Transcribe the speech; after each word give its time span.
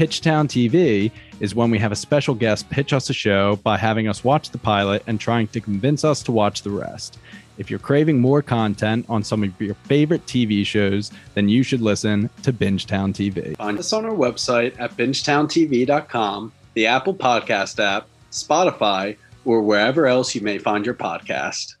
Pitchtown 0.00 0.48
TV 0.48 1.12
is 1.40 1.54
when 1.54 1.70
we 1.70 1.78
have 1.78 1.92
a 1.92 1.96
special 1.96 2.34
guest 2.34 2.70
pitch 2.70 2.94
us 2.94 3.10
a 3.10 3.12
show 3.12 3.56
by 3.56 3.76
having 3.76 4.08
us 4.08 4.24
watch 4.24 4.48
the 4.48 4.56
pilot 4.56 5.02
and 5.06 5.20
trying 5.20 5.46
to 5.48 5.60
convince 5.60 6.06
us 6.06 6.22
to 6.22 6.32
watch 6.32 6.62
the 6.62 6.70
rest. 6.70 7.18
If 7.58 7.68
you're 7.68 7.78
craving 7.78 8.18
more 8.18 8.40
content 8.40 9.04
on 9.10 9.22
some 9.22 9.44
of 9.44 9.60
your 9.60 9.74
favorite 9.74 10.24
TV 10.24 10.64
shows, 10.64 11.10
then 11.34 11.50
you 11.50 11.62
should 11.62 11.82
listen 11.82 12.30
to 12.44 12.50
Bingetown 12.50 13.12
TV. 13.12 13.54
Find 13.58 13.78
us 13.78 13.92
on 13.92 14.06
our 14.06 14.14
website 14.16 14.74
at 14.80 14.96
bingetowntv.com, 14.96 16.52
the 16.72 16.86
Apple 16.86 17.14
Podcast 17.14 17.78
app, 17.78 18.08
Spotify, 18.30 19.18
or 19.44 19.60
wherever 19.60 20.06
else 20.06 20.34
you 20.34 20.40
may 20.40 20.56
find 20.56 20.86
your 20.86 20.94
podcast. 20.94 21.74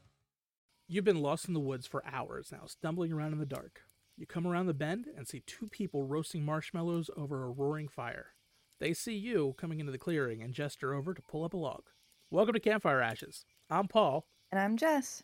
You've 0.88 1.06
been 1.06 1.22
lost 1.22 1.48
in 1.48 1.54
the 1.54 1.60
woods 1.60 1.86
for 1.86 2.04
hours 2.04 2.52
now, 2.52 2.66
stumbling 2.66 3.14
around 3.14 3.32
in 3.32 3.38
the 3.38 3.46
dark. 3.46 3.80
You 4.20 4.26
come 4.26 4.46
around 4.46 4.66
the 4.66 4.74
bend 4.74 5.06
and 5.16 5.26
see 5.26 5.40
two 5.46 5.66
people 5.66 6.04
roasting 6.04 6.44
marshmallows 6.44 7.08
over 7.16 7.42
a 7.42 7.50
roaring 7.50 7.88
fire. 7.88 8.34
They 8.78 8.92
see 8.92 9.14
you 9.14 9.54
coming 9.56 9.80
into 9.80 9.92
the 9.92 9.98
clearing 9.98 10.42
and 10.42 10.52
gesture 10.52 10.92
over 10.92 11.14
to 11.14 11.22
pull 11.22 11.42
up 11.42 11.54
a 11.54 11.56
log. 11.56 11.84
Welcome 12.30 12.52
to 12.52 12.60
Campfire 12.60 13.00
Ashes. 13.00 13.46
I'm 13.70 13.88
Paul. 13.88 14.26
And 14.52 14.60
I'm 14.60 14.76
Jess. 14.76 15.22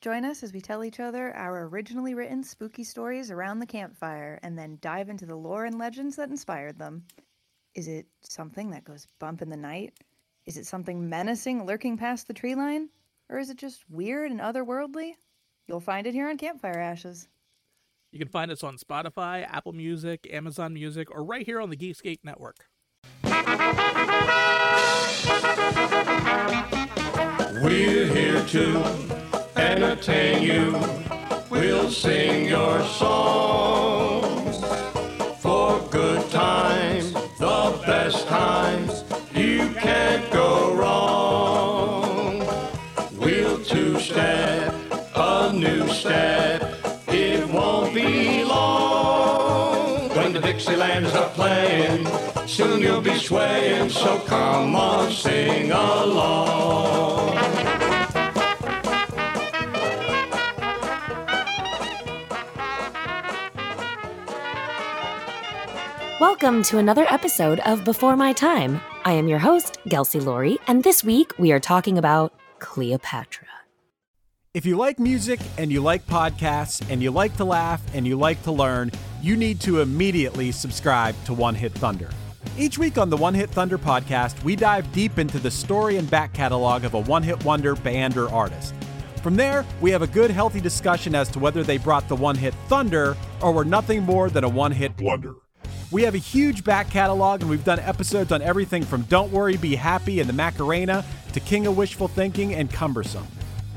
Join 0.00 0.24
us 0.24 0.44
as 0.44 0.52
we 0.52 0.60
tell 0.60 0.84
each 0.84 1.00
other 1.00 1.34
our 1.34 1.66
originally 1.66 2.14
written 2.14 2.44
spooky 2.44 2.84
stories 2.84 3.32
around 3.32 3.58
the 3.58 3.66
campfire 3.66 4.38
and 4.44 4.56
then 4.56 4.78
dive 4.80 5.08
into 5.08 5.26
the 5.26 5.34
lore 5.34 5.64
and 5.64 5.76
legends 5.76 6.14
that 6.14 6.30
inspired 6.30 6.78
them. 6.78 7.02
Is 7.74 7.88
it 7.88 8.06
something 8.22 8.70
that 8.70 8.84
goes 8.84 9.08
bump 9.18 9.42
in 9.42 9.50
the 9.50 9.56
night? 9.56 9.92
Is 10.44 10.56
it 10.56 10.66
something 10.66 11.08
menacing 11.08 11.66
lurking 11.66 11.96
past 11.96 12.28
the 12.28 12.32
tree 12.32 12.54
line? 12.54 12.90
Or 13.28 13.40
is 13.40 13.50
it 13.50 13.56
just 13.56 13.82
weird 13.90 14.30
and 14.30 14.38
otherworldly? 14.38 15.14
You'll 15.66 15.80
find 15.80 16.06
it 16.06 16.14
here 16.14 16.28
on 16.28 16.38
Campfire 16.38 16.78
Ashes. 16.78 17.26
You 18.16 18.24
can 18.24 18.28
find 18.28 18.50
us 18.50 18.64
on 18.64 18.78
Spotify, 18.78 19.46
Apple 19.46 19.74
Music, 19.74 20.26
Amazon 20.32 20.72
Music, 20.72 21.10
or 21.10 21.22
right 21.22 21.44
here 21.44 21.60
on 21.60 21.68
the 21.68 21.76
Geekscape 21.76 22.20
Network. 22.24 22.64
We're 27.62 28.06
here 28.06 28.42
to 28.42 28.82
entertain 29.58 30.42
you. 30.42 30.80
We'll 31.50 31.90
sing 31.90 32.48
your 32.48 32.82
songs 32.84 34.64
for 35.42 35.78
good 35.90 36.30
times, 36.30 37.12
the 37.12 37.82
best 37.84 38.26
times. 38.28 38.55
Playing. 51.46 52.06
Soon 52.48 52.80
you'll 52.80 53.00
be 53.00 53.16
swaying, 53.18 53.88
so 53.88 54.18
come 54.20 54.74
on, 54.74 55.12
sing 55.12 55.70
along. 55.70 57.36
Welcome 66.18 66.62
to 66.64 66.78
another 66.78 67.06
episode 67.08 67.60
of 67.60 67.84
Before 67.84 68.16
My 68.16 68.32
Time. 68.32 68.80
I 69.04 69.12
am 69.12 69.28
your 69.28 69.38
host, 69.38 69.78
Gelsey 69.86 70.24
Laurie, 70.24 70.58
and 70.66 70.82
this 70.82 71.04
week 71.04 71.32
we 71.38 71.52
are 71.52 71.60
talking 71.60 71.96
about 71.98 72.32
Cleopatra. 72.58 73.46
If 74.54 74.64
you 74.64 74.78
like 74.78 74.98
music 74.98 75.38
and 75.58 75.70
you 75.70 75.82
like 75.82 76.06
podcasts 76.06 76.82
and 76.90 77.02
you 77.02 77.10
like 77.10 77.36
to 77.36 77.44
laugh 77.44 77.82
and 77.92 78.06
you 78.06 78.16
like 78.16 78.42
to 78.44 78.52
learn, 78.52 78.90
you 79.26 79.36
need 79.36 79.58
to 79.58 79.80
immediately 79.80 80.52
subscribe 80.52 81.12
to 81.24 81.34
One 81.34 81.56
Hit 81.56 81.72
Thunder. 81.72 82.08
Each 82.56 82.78
week 82.78 82.96
on 82.96 83.10
the 83.10 83.16
One 83.16 83.34
Hit 83.34 83.50
Thunder 83.50 83.76
podcast, 83.76 84.40
we 84.44 84.54
dive 84.54 84.90
deep 84.92 85.18
into 85.18 85.40
the 85.40 85.50
story 85.50 85.96
and 85.96 86.08
back 86.08 86.32
catalog 86.32 86.84
of 86.84 86.94
a 86.94 87.00
one 87.00 87.24
hit 87.24 87.44
wonder 87.44 87.74
band 87.74 88.16
or 88.16 88.28
artist. 88.28 88.72
From 89.24 89.34
there, 89.34 89.66
we 89.80 89.90
have 89.90 90.02
a 90.02 90.06
good, 90.06 90.30
healthy 90.30 90.60
discussion 90.60 91.16
as 91.16 91.28
to 91.30 91.40
whether 91.40 91.64
they 91.64 91.76
brought 91.76 92.08
the 92.08 92.14
one 92.14 92.36
hit 92.36 92.54
thunder 92.68 93.16
or 93.42 93.50
were 93.50 93.64
nothing 93.64 94.04
more 94.04 94.30
than 94.30 94.44
a 94.44 94.48
one 94.48 94.70
hit 94.70 94.92
wonder. 95.00 95.34
We 95.90 96.02
have 96.02 96.14
a 96.14 96.18
huge 96.18 96.62
back 96.62 96.88
catalog, 96.88 97.40
and 97.40 97.50
we've 97.50 97.64
done 97.64 97.80
episodes 97.80 98.30
on 98.30 98.42
everything 98.42 98.84
from 98.84 99.02
Don't 99.02 99.32
Worry, 99.32 99.56
Be 99.56 99.74
Happy 99.74 100.20
and 100.20 100.28
the 100.28 100.34
Macarena 100.34 101.04
to 101.32 101.40
King 101.40 101.66
of 101.66 101.76
Wishful 101.76 102.06
Thinking 102.06 102.54
and 102.54 102.70
Cumbersome. 102.70 103.26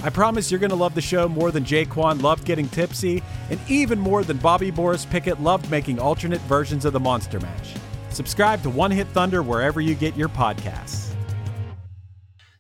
I 0.02 0.10
promise 0.10 0.50
you're 0.50 0.62
going 0.62 0.70
to 0.70 0.78
love 0.78 0.96
the 0.96 1.02
show 1.02 1.28
more 1.28 1.52
than 1.52 1.66
J-Kwon 1.66 2.22
loved 2.22 2.46
getting 2.46 2.70
tipsy, 2.70 3.22
and 3.50 3.60
even 3.68 4.00
more 4.00 4.24
than 4.24 4.38
Bobby 4.38 4.72
Boris 4.72 5.06
Pickett 5.06 5.42
loved 5.42 5.70
making 5.70 6.00
alternate 6.00 6.40
versions 6.42 6.86
of 6.86 6.94
the 6.94 7.00
Monster 7.02 7.40
Mash. 7.40 7.74
Subscribe 8.10 8.62
to 8.64 8.70
One 8.70 8.92
Hit 8.92 9.08
Thunder 9.08 9.44
wherever 9.44 9.82
you 9.82 9.96
get 9.96 10.16
your 10.16 10.30
podcasts. 10.30 11.14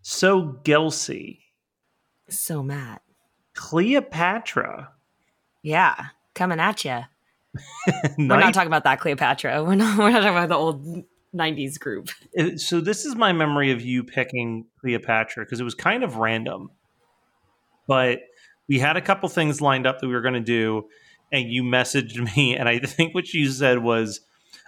So, 0.02 0.60
Gelsey, 0.64 1.40
So, 2.30 2.62
Matt. 2.62 3.04
Cleopatra. 3.56 4.92
Yeah, 5.64 6.08
coming 6.36 6.60
at 6.60 6.84
you. 6.84 7.00
We're 8.18 8.26
not 8.28 8.54
talking 8.54 8.68
about 8.68 8.84
that 8.84 9.00
Cleopatra. 9.00 9.64
We're 9.64 9.76
not, 9.76 9.98
we're 9.98 10.12
not 10.12 10.22
talking 10.22 10.38
about 10.38 10.50
the 10.50 10.56
old 10.56 11.04
90s 11.36 11.80
group. 11.80 12.10
So 12.58 12.80
this 12.82 13.06
is 13.06 13.16
my 13.16 13.32
memory 13.34 13.72
of 13.72 13.82
you 13.82 14.04
picking 14.04 14.66
Cleopatra 14.82 15.46
because 15.46 15.60
it 15.60 15.64
was 15.64 15.76
kind 15.76 16.04
of 16.04 16.18
random. 16.18 16.70
But 17.90 18.20
we 18.68 18.78
had 18.78 18.98
a 18.98 19.02
couple 19.02 19.28
things 19.30 19.62
lined 19.62 19.88
up 19.88 20.00
that 20.00 20.08
we 20.08 20.14
were 20.14 20.22
going 20.22 20.36
to 20.36 20.40
do, 20.40 20.88
and 21.32 21.52
you 21.52 21.64
messaged 21.64 22.36
me, 22.36 22.56
and 22.56 22.70
I 22.70 22.78
think 22.78 23.16
what 23.16 23.34
you 23.34 23.50
said 23.50 23.80
was, 23.80 24.22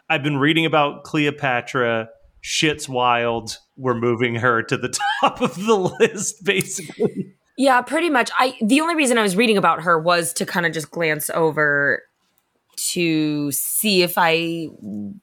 "I've 0.09 0.23
been 0.23 0.37
reading 0.37 0.65
about 0.65 1.03
Cleopatra. 1.03 2.09
Shit's 2.41 2.89
wild. 2.89 3.59
We're 3.77 3.93
moving 3.93 4.35
her 4.35 4.63
to 4.63 4.75
the 4.75 4.89
top 5.21 5.39
of 5.39 5.55
the 5.55 5.75
list, 5.75 6.43
basically." 6.43 7.35
Yeah, 7.57 7.81
pretty 7.83 8.09
much. 8.09 8.31
I 8.39 8.57
the 8.59 8.81
only 8.81 8.95
reason 8.95 9.19
I 9.19 9.21
was 9.21 9.35
reading 9.35 9.57
about 9.57 9.83
her 9.83 9.99
was 9.99 10.33
to 10.33 10.45
kind 10.47 10.65
of 10.65 10.73
just 10.73 10.89
glance 10.89 11.29
over 11.29 12.01
to 12.75 13.51
see 13.51 14.01
if 14.01 14.13
I 14.17 14.67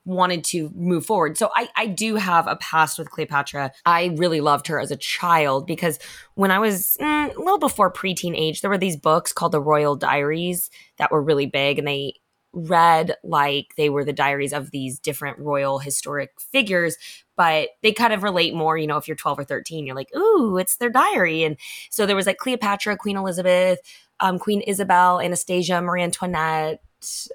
wanted 0.05 0.45
to 0.45 0.71
move 0.75 1.07
forward. 1.07 1.37
So 1.39 1.51
I, 1.55 1.69
I 1.77 1.87
do 1.87 2.17
have 2.17 2.47
a 2.47 2.57
past 2.57 2.99
with 2.99 3.11
Cleopatra. 3.11 3.73
I 3.85 4.15
really 4.17 4.41
loved 4.41 4.67
her 4.69 4.81
as 4.81 4.91
a 4.91 4.97
child 4.97 5.67
because 5.67 5.99
when 6.35 6.51
I 6.51 6.59
was 6.59 6.97
mm, 7.01 7.35
a 7.35 7.39
little 7.39 7.59
before 7.59 7.93
preteen 7.93 8.37
age, 8.37 8.61
there 8.61 8.71
were 8.71 8.79
these 8.79 8.97
books 8.97 9.33
called 9.33 9.53
the 9.53 9.61
Royal 9.61 9.97
Diaries 9.97 10.71
that 10.99 11.11
were 11.11 11.23
really 11.23 11.47
big 11.47 11.79
and 11.79 11.89
they 11.89 12.15
read 12.53 13.15
like 13.23 13.75
they 13.77 13.91
were 13.91 14.05
the 14.05 14.13
diaries 14.13 14.53
of 14.53 14.71
these 14.71 14.99
different 14.99 15.39
royal 15.39 15.79
historic 15.79 16.31
figures 16.41 16.97
but 17.37 17.69
they 17.83 17.93
kind 17.93 18.13
of 18.13 18.23
relate 18.23 18.55
more 18.55 18.79
you 18.79 18.87
know 18.87 18.97
if 18.97 19.07
you're 19.07 19.17
12 19.17 19.41
or 19.41 19.45
13 19.45 19.87
you're 19.87 19.95
like 19.95 20.09
ooh 20.17 20.57
it's 20.57 20.77
their 20.77 20.89
diary 20.89 21.45
and 21.45 21.59
so 21.91 22.07
there 22.07 22.17
was 22.17 22.27
like 22.27 22.39
cleopatra 22.39 22.97
queen 22.97 23.19
elizabeth 23.19 23.79
um, 24.21 24.39
queen 24.39 24.63
isabel 24.63 25.21
anastasia 25.21 25.83
marie 25.83 26.03
antoinette 26.03 26.81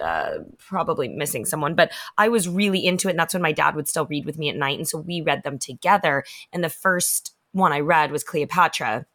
uh, 0.02 0.40
probably 0.58 1.08
missing 1.08 1.46
someone, 1.46 1.76
but 1.76 1.92
I 2.18 2.30
was 2.30 2.48
really 2.48 2.86
into 2.86 3.08
it. 3.08 3.12
And 3.12 3.20
that's 3.20 3.34
when 3.34 3.44
my 3.44 3.52
dad 3.52 3.76
would 3.76 3.88
still 3.88 4.06
read 4.06 4.26
with 4.26 4.38
me 4.38 4.50
at 4.50 4.56
night. 4.56 4.78
And 4.78 4.88
so 4.88 5.00
we 5.00 5.22
read 5.22 5.44
them 5.44 5.58
together. 5.58 6.24
And 6.52 6.64
the 6.64 6.70
first 6.70 7.36
one 7.52 7.72
I 7.72 7.80
read 7.80 8.12
was 8.12 8.24
Cleopatra. 8.24 9.06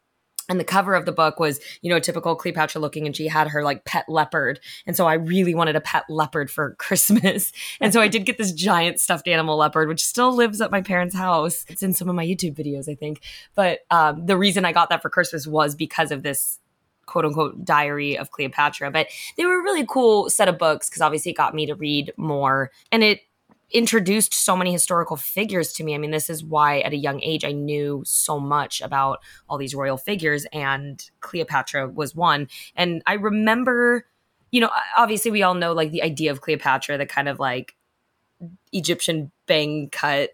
And 0.50 0.58
the 0.58 0.64
cover 0.64 0.94
of 0.94 1.04
the 1.04 1.12
book 1.12 1.38
was, 1.38 1.60
you 1.82 1.90
know, 1.90 2.00
typical 2.00 2.34
Cleopatra 2.34 2.80
looking, 2.80 3.04
and 3.04 3.14
she 3.14 3.28
had 3.28 3.48
her 3.48 3.62
like 3.62 3.84
pet 3.84 4.06
leopard. 4.08 4.60
And 4.86 4.96
so 4.96 5.06
I 5.06 5.14
really 5.14 5.54
wanted 5.54 5.76
a 5.76 5.80
pet 5.80 6.04
leopard 6.08 6.50
for 6.50 6.74
Christmas. 6.78 7.52
And 7.80 7.92
so 7.92 8.00
I 8.00 8.08
did 8.08 8.24
get 8.24 8.38
this 8.38 8.52
giant 8.52 8.98
stuffed 8.98 9.28
animal 9.28 9.58
leopard, 9.58 9.88
which 9.88 10.02
still 10.02 10.34
lives 10.34 10.62
at 10.62 10.70
my 10.70 10.80
parents' 10.80 11.14
house. 11.14 11.66
It's 11.68 11.82
in 11.82 11.92
some 11.92 12.08
of 12.08 12.14
my 12.14 12.24
YouTube 12.26 12.56
videos, 12.56 12.88
I 12.88 12.94
think. 12.94 13.20
But 13.54 13.80
um, 13.90 14.24
the 14.24 14.38
reason 14.38 14.64
I 14.64 14.72
got 14.72 14.88
that 14.88 15.02
for 15.02 15.10
Christmas 15.10 15.46
was 15.46 15.74
because 15.74 16.10
of 16.10 16.22
this 16.22 16.58
quote 17.08 17.24
unquote 17.24 17.64
diary 17.64 18.16
of 18.16 18.30
Cleopatra. 18.30 18.90
But 18.90 19.08
they 19.36 19.46
were 19.46 19.58
a 19.58 19.62
really 19.62 19.86
cool 19.86 20.30
set 20.30 20.48
of 20.48 20.58
books 20.58 20.88
because 20.88 21.02
obviously 21.02 21.32
it 21.32 21.36
got 21.36 21.54
me 21.54 21.66
to 21.66 21.74
read 21.74 22.12
more. 22.16 22.70
And 22.92 23.02
it 23.02 23.20
introduced 23.70 24.32
so 24.32 24.56
many 24.56 24.72
historical 24.72 25.16
figures 25.16 25.72
to 25.74 25.84
me. 25.84 25.94
I 25.94 25.98
mean, 25.98 26.10
this 26.10 26.30
is 26.30 26.44
why 26.44 26.80
at 26.80 26.92
a 26.92 26.96
young 26.96 27.20
age 27.22 27.44
I 27.44 27.52
knew 27.52 28.02
so 28.06 28.38
much 28.38 28.80
about 28.80 29.18
all 29.48 29.58
these 29.58 29.74
royal 29.74 29.98
figures, 29.98 30.46
and 30.52 31.02
Cleopatra 31.20 31.88
was 31.88 32.14
one. 32.14 32.48
And 32.76 33.02
I 33.06 33.14
remember 33.14 34.06
you 34.50 34.60
know, 34.60 34.70
obviously 34.96 35.30
we 35.30 35.42
all 35.42 35.54
know 35.54 35.72
like 35.72 35.90
the 35.90 36.02
idea 36.02 36.30
of 36.30 36.40
Cleopatra, 36.40 36.98
the 36.98 37.06
kind 37.06 37.28
of 37.28 37.38
like 37.38 37.74
Egyptian 38.72 39.30
bang 39.46 39.88
cut 39.90 40.30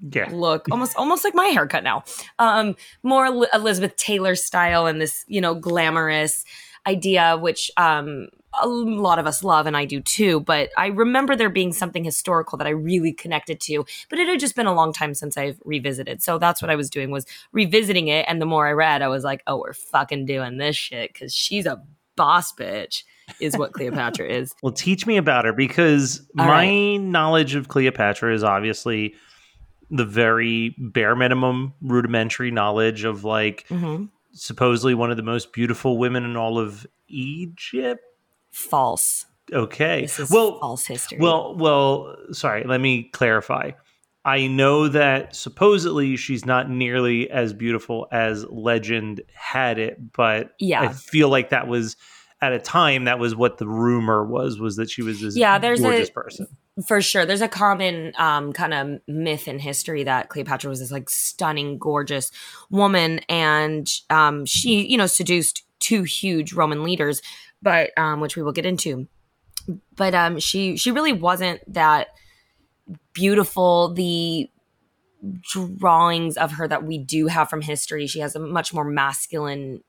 Yeah. 0.00 0.28
look, 0.30 0.66
almost 0.70 0.96
almost 0.96 1.24
like 1.24 1.34
my 1.34 1.46
haircut 1.46 1.82
now. 1.82 2.04
Um, 2.38 2.76
more 3.02 3.26
Eli- 3.26 3.48
Elizabeth 3.54 3.96
Taylor 3.96 4.34
style 4.34 4.86
and 4.86 5.00
this, 5.00 5.24
you 5.26 5.40
know, 5.40 5.54
glamorous 5.54 6.44
idea, 6.86 7.36
which 7.36 7.70
um, 7.76 8.28
a 8.60 8.66
lot 8.66 9.18
of 9.18 9.26
us 9.26 9.42
love, 9.42 9.66
and 9.66 9.76
I 9.76 9.84
do 9.84 10.00
too. 10.00 10.40
But 10.40 10.70
I 10.76 10.88
remember 10.88 11.36
there 11.36 11.50
being 11.50 11.72
something 11.72 12.04
historical 12.04 12.58
that 12.58 12.66
I 12.66 12.70
really 12.70 13.12
connected 13.12 13.60
to. 13.62 13.84
But 14.08 14.18
it 14.18 14.28
had 14.28 14.40
just 14.40 14.56
been 14.56 14.66
a 14.66 14.74
long 14.74 14.92
time 14.92 15.14
since 15.14 15.36
I've 15.36 15.60
revisited, 15.64 16.22
so 16.22 16.38
that's 16.38 16.62
what 16.62 16.70
I 16.70 16.76
was 16.76 16.90
doing 16.90 17.10
was 17.10 17.26
revisiting 17.52 18.08
it. 18.08 18.24
And 18.28 18.40
the 18.40 18.46
more 18.46 18.66
I 18.66 18.72
read, 18.72 19.02
I 19.02 19.08
was 19.08 19.24
like, 19.24 19.42
oh, 19.46 19.58
we're 19.58 19.72
fucking 19.72 20.26
doing 20.26 20.58
this 20.58 20.76
shit 20.76 21.12
because 21.12 21.34
she's 21.34 21.66
a 21.66 21.82
boss 22.16 22.52
bitch, 22.52 23.02
is 23.40 23.58
what 23.58 23.72
Cleopatra 23.72 24.26
is. 24.26 24.54
Well, 24.62 24.72
teach 24.72 25.06
me 25.06 25.16
about 25.16 25.44
her 25.44 25.52
because 25.52 26.26
All 26.38 26.46
my 26.46 26.96
knowledge 26.96 27.54
of 27.54 27.68
Cleopatra 27.68 28.34
is 28.34 28.42
obviously 28.42 29.14
the 29.90 30.04
very 30.04 30.74
bare 30.78 31.14
minimum 31.16 31.74
rudimentary 31.80 32.50
knowledge 32.50 33.04
of 33.04 33.24
like 33.24 33.66
hmm 33.68 34.04
supposedly 34.32 34.92
one 34.94 35.10
of 35.10 35.16
the 35.16 35.22
most 35.22 35.50
beautiful 35.54 35.96
women 35.96 36.22
in 36.24 36.36
all 36.36 36.58
of 36.58 36.86
Egypt. 37.08 38.02
False. 38.50 39.24
Okay. 39.50 40.02
This 40.02 40.18
is 40.18 40.30
well, 40.30 40.58
false 40.60 40.84
history. 40.84 41.18
well, 41.18 41.54
well, 41.56 42.14
sorry, 42.32 42.64
let 42.64 42.80
me 42.82 43.04
clarify. 43.14 43.70
I 44.26 44.46
know 44.48 44.88
that 44.88 45.34
supposedly 45.34 46.16
she's 46.16 46.44
not 46.44 46.68
nearly 46.68 47.30
as 47.30 47.54
beautiful 47.54 48.08
as 48.12 48.44
legend 48.50 49.22
had 49.32 49.78
it, 49.78 50.12
but 50.12 50.50
Yeah. 50.58 50.82
I 50.82 50.88
feel 50.88 51.30
like 51.30 51.48
that 51.50 51.66
was 51.66 51.96
at 52.42 52.52
a 52.52 52.58
time 52.58 53.04
that 53.04 53.18
was 53.18 53.34
what 53.34 53.56
the 53.56 53.66
rumor 53.68 54.22
was 54.26 54.58
was 54.60 54.76
that 54.76 54.90
she 54.90 55.00
was 55.00 55.20
this 55.22 55.34
Yeah, 55.36 55.58
there's 55.58 55.80
a- 55.80 55.84
gorgeous 55.84 56.10
person. 56.10 56.46
For 56.84 57.00
sure. 57.00 57.24
There's 57.24 57.40
a 57.40 57.48
common 57.48 58.12
um, 58.18 58.52
kind 58.52 58.74
of 58.74 59.00
myth 59.08 59.48
in 59.48 59.58
history 59.58 60.04
that 60.04 60.28
cleopatra 60.28 60.68
was 60.68 60.80
this 60.80 60.90
like 60.90 61.08
stunning 61.08 61.78
gorgeous 61.78 62.30
woman 62.70 63.20
and 63.28 63.90
um, 64.10 64.44
she 64.44 64.86
you 64.86 64.98
know 64.98 65.06
seduced 65.06 65.62
two 65.78 66.02
huge 66.02 66.52
roman 66.52 66.82
leaders 66.82 67.22
but 67.62 67.90
um, 67.96 68.20
which 68.20 68.36
we 68.36 68.42
will 68.42 68.52
get 68.52 68.66
into. 68.66 69.08
But 69.96 70.14
um, 70.14 70.38
she 70.38 70.76
she 70.76 70.90
really 70.90 71.12
wasn't 71.12 71.60
that 71.72 72.08
beautiful. 73.12 73.92
The 73.94 74.50
drawings 75.42 76.36
of 76.36 76.52
her 76.52 76.68
that 76.68 76.84
we 76.84 76.98
do 76.98 77.26
have 77.26 77.48
from 77.48 77.62
history 77.62 78.06
she 78.06 78.20
has 78.20 78.36
a 78.36 78.38
much 78.38 78.72
more 78.72 78.84
masculine 78.84 79.82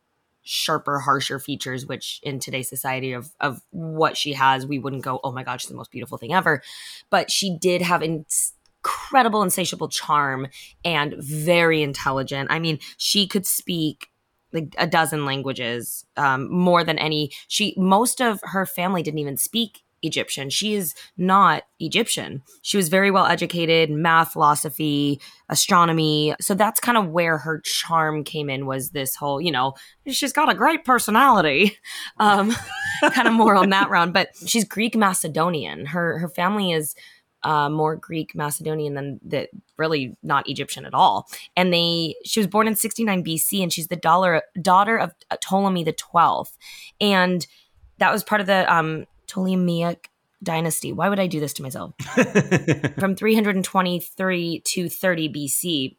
sharper 0.47 0.99
harsher 0.99 1.39
features 1.39 1.85
which 1.85 2.19
in 2.23 2.39
today's 2.39 2.69
society 2.69 3.11
of 3.11 3.31
of 3.39 3.61
what 3.71 4.15
she 4.15 4.33
has 4.33 4.65
we 4.65 4.79
wouldn't 4.79 5.03
go 5.03 5.19
oh 5.23 5.31
my 5.31 5.43
god 5.43 5.59
she's 5.59 5.69
the 5.69 5.75
most 5.75 5.91
beautiful 5.91 6.17
thing 6.17 6.33
ever. 6.33 6.61
But 7.09 7.29
she 7.29 7.57
did 7.57 7.81
have 7.81 8.01
incredible 8.01 9.43
insatiable 9.43 9.89
charm 9.89 10.47
and 10.85 11.15
very 11.19 11.81
intelligent. 11.81 12.49
I 12.51 12.59
mean 12.59 12.79
she 12.97 13.27
could 13.27 13.45
speak 13.45 14.09
like 14.53 14.73
a 14.77 14.87
dozen 14.87 15.25
languages 15.25 16.05
um, 16.15 16.49
more 16.51 16.83
than 16.83 16.97
any 16.97 17.31
she 17.47 17.73
most 17.77 18.21
of 18.21 18.39
her 18.43 18.65
family 18.65 19.03
didn't 19.03 19.19
even 19.19 19.37
speak 19.37 19.83
egyptian. 20.07 20.49
She 20.49 20.73
is 20.73 20.95
not 21.17 21.63
egyptian. 21.79 22.41
She 22.63 22.77
was 22.77 22.89
very 22.89 23.11
well 23.11 23.25
educated 23.25 23.91
math 23.91 24.33
philosophy 24.33 25.21
astronomy. 25.49 26.33
So 26.41 26.53
that's 26.53 26.79
kind 26.79 26.97
of 26.97 27.09
where 27.09 27.37
her 27.37 27.59
charm 27.61 28.23
came 28.23 28.49
in 28.49 28.65
was 28.65 28.91
this 28.91 29.15
whole 29.15 29.39
you 29.39 29.51
know 29.51 29.73
she's 30.07 30.33
got 30.33 30.49
a 30.49 30.55
great 30.55 30.83
personality. 30.85 31.77
Um 32.19 32.55
kind 33.13 33.27
of 33.27 33.33
more 33.33 33.55
on 33.55 33.69
that 33.69 33.89
round 33.89 34.13
but 34.13 34.29
she's 34.45 34.63
greek 34.63 34.95
macedonian. 34.95 35.85
Her 35.85 36.17
her 36.19 36.29
family 36.29 36.71
is 36.71 36.95
uh, 37.43 37.69
more 37.69 37.95
Greek 37.95 38.35
Macedonian 38.35 38.93
than 38.93 39.19
that, 39.25 39.49
really 39.77 40.17
not 40.23 40.49
Egyptian 40.49 40.85
at 40.85 40.93
all. 40.93 41.27
And 41.55 41.71
they 41.71 42.15
she 42.25 42.39
was 42.39 42.47
born 42.47 42.67
in 42.67 42.75
69 42.75 43.23
BC 43.23 43.61
and 43.63 43.71
she's 43.71 43.87
the 43.87 43.95
dollar, 43.95 44.43
daughter 44.61 44.97
of 44.97 45.13
Ptolemy 45.41 45.83
the 45.83 45.93
12th. 45.93 46.53
And 46.99 47.45
that 47.99 48.11
was 48.11 48.23
part 48.23 48.41
of 48.41 48.47
the 48.47 48.71
um, 48.73 49.05
Ptolemaic 49.27 50.09
dynasty. 50.43 50.93
Why 50.93 51.09
would 51.09 51.19
I 51.19 51.27
do 51.27 51.39
this 51.39 51.53
to 51.53 51.63
myself? 51.63 51.93
From 52.99 53.15
323 53.15 54.59
to 54.59 54.89
30 54.89 55.29
BC. 55.29 55.95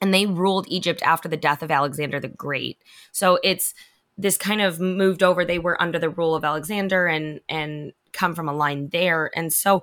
And 0.00 0.12
they 0.12 0.26
ruled 0.26 0.66
Egypt 0.68 1.02
after 1.04 1.28
the 1.28 1.36
death 1.36 1.62
of 1.62 1.70
Alexander 1.70 2.18
the 2.18 2.28
Great. 2.28 2.82
So 3.12 3.38
it's 3.42 3.74
this 4.18 4.36
kind 4.36 4.60
of 4.60 4.80
moved 4.80 5.22
over. 5.22 5.44
They 5.44 5.58
were 5.58 5.80
under 5.80 5.98
the 5.98 6.10
rule 6.10 6.34
of 6.34 6.44
Alexander 6.44 7.06
and 7.06 7.40
and 7.48 7.92
come 8.12 8.34
from 8.34 8.48
a 8.48 8.52
line 8.52 8.88
there. 8.90 9.30
And 9.34 9.52
so 9.52 9.82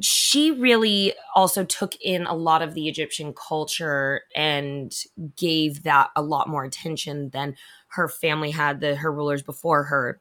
she 0.00 0.50
really 0.50 1.14
also 1.34 1.64
took 1.64 1.94
in 2.00 2.26
a 2.26 2.34
lot 2.34 2.62
of 2.62 2.74
the 2.74 2.88
Egyptian 2.88 3.32
culture 3.32 4.22
and 4.34 4.92
gave 5.36 5.84
that 5.84 6.10
a 6.16 6.22
lot 6.22 6.48
more 6.48 6.64
attention 6.64 7.30
than 7.30 7.56
her 7.88 8.08
family 8.08 8.50
had, 8.50 8.80
the 8.80 8.96
her 8.96 9.12
rulers 9.12 9.42
before 9.42 9.84
her. 9.84 10.20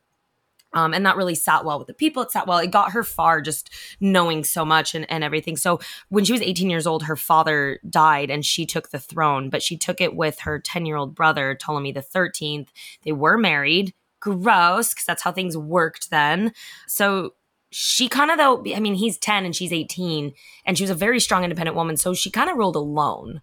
Um, 0.74 0.94
and 0.94 1.06
that 1.06 1.18
really 1.18 1.36
sat 1.36 1.66
well 1.66 1.78
with 1.78 1.88
the 1.88 1.94
people. 1.94 2.24
It 2.24 2.32
sat 2.32 2.48
well. 2.48 2.58
It 2.60 2.72
got 2.72 2.92
her 2.92 3.04
far 3.04 3.42
just 3.42 3.70
knowing 4.00 4.44
so 4.44 4.64
much 4.64 4.96
and, 4.96 5.10
and 5.12 5.24
everything. 5.24 5.58
So 5.58 5.80
when 6.10 6.24
she 6.24 6.32
was 6.32 6.42
18 6.42 6.70
years 6.70 6.88
old, 6.88 7.04
her 7.04 7.16
father 7.16 7.80
died 7.90 8.30
and 8.30 8.46
she 8.46 8.66
took 8.66 8.90
the 8.90 9.00
throne, 9.00 9.50
but 9.50 9.62
she 9.62 9.78
took 9.78 10.00
it 10.00 10.16
with 10.16 10.40
her 10.40 10.60
10 10.60 10.86
year 10.86 10.96
old 10.96 11.14
brother, 11.14 11.56
Ptolemy 11.56 11.92
the 11.92 12.02
13th. 12.02 12.70
They 13.04 13.12
were 13.12 13.38
married. 13.38 13.94
Gross, 14.20 14.94
because 14.94 15.06
that's 15.06 15.24
how 15.24 15.32
things 15.32 15.58
worked 15.58 16.12
then. 16.12 16.54
So 16.88 17.34
she 17.72 18.10
kind 18.10 18.30
of 18.30 18.38
though 18.38 18.64
i 18.76 18.80
mean 18.80 18.96
he's 18.96 19.18
10 19.18 19.46
and 19.46 19.56
she's 19.56 19.72
18 19.72 20.34
and 20.66 20.78
she 20.78 20.84
was 20.84 20.92
a 20.92 20.96
very 20.96 21.22
strong 21.22 21.44
independent 21.44 21.76
woman 21.76 21.96
so 21.96 22.14
she 22.14 22.30
kind 22.30 22.50
of 22.50 22.58
ruled 22.58 22.76
alone 22.76 23.42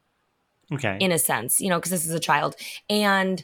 okay. 0.70 0.98
in 1.00 1.10
a 1.10 1.18
sense 1.18 1.60
you 1.60 1.70
know 1.70 1.78
because 1.78 1.90
this 1.90 2.04
is 2.04 2.12
a 2.12 2.20
child 2.20 2.54
and 2.90 3.42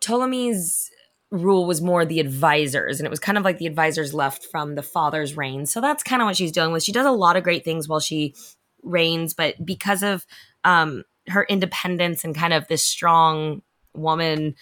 ptolemy's 0.00 0.90
rule 1.30 1.66
was 1.66 1.82
more 1.82 2.04
the 2.04 2.20
advisors 2.20 3.00
and 3.00 3.06
it 3.06 3.10
was 3.10 3.18
kind 3.18 3.36
of 3.36 3.44
like 3.44 3.58
the 3.58 3.66
advisors 3.66 4.14
left 4.14 4.44
from 4.44 4.74
the 4.76 4.82
father's 4.82 5.36
reign 5.36 5.66
so 5.66 5.80
that's 5.80 6.02
kind 6.02 6.22
of 6.22 6.26
what 6.26 6.36
she's 6.36 6.52
dealing 6.52 6.72
with 6.72 6.84
she 6.84 6.92
does 6.92 7.06
a 7.06 7.10
lot 7.10 7.36
of 7.36 7.42
great 7.42 7.64
things 7.64 7.88
while 7.88 7.98
she 7.98 8.34
reigns 8.82 9.34
but 9.34 9.54
because 9.64 10.04
of 10.04 10.24
um 10.62 11.02
her 11.28 11.44
independence 11.48 12.22
and 12.22 12.36
kind 12.36 12.52
of 12.52 12.68
this 12.68 12.84
strong 12.84 13.60
woman 13.94 14.54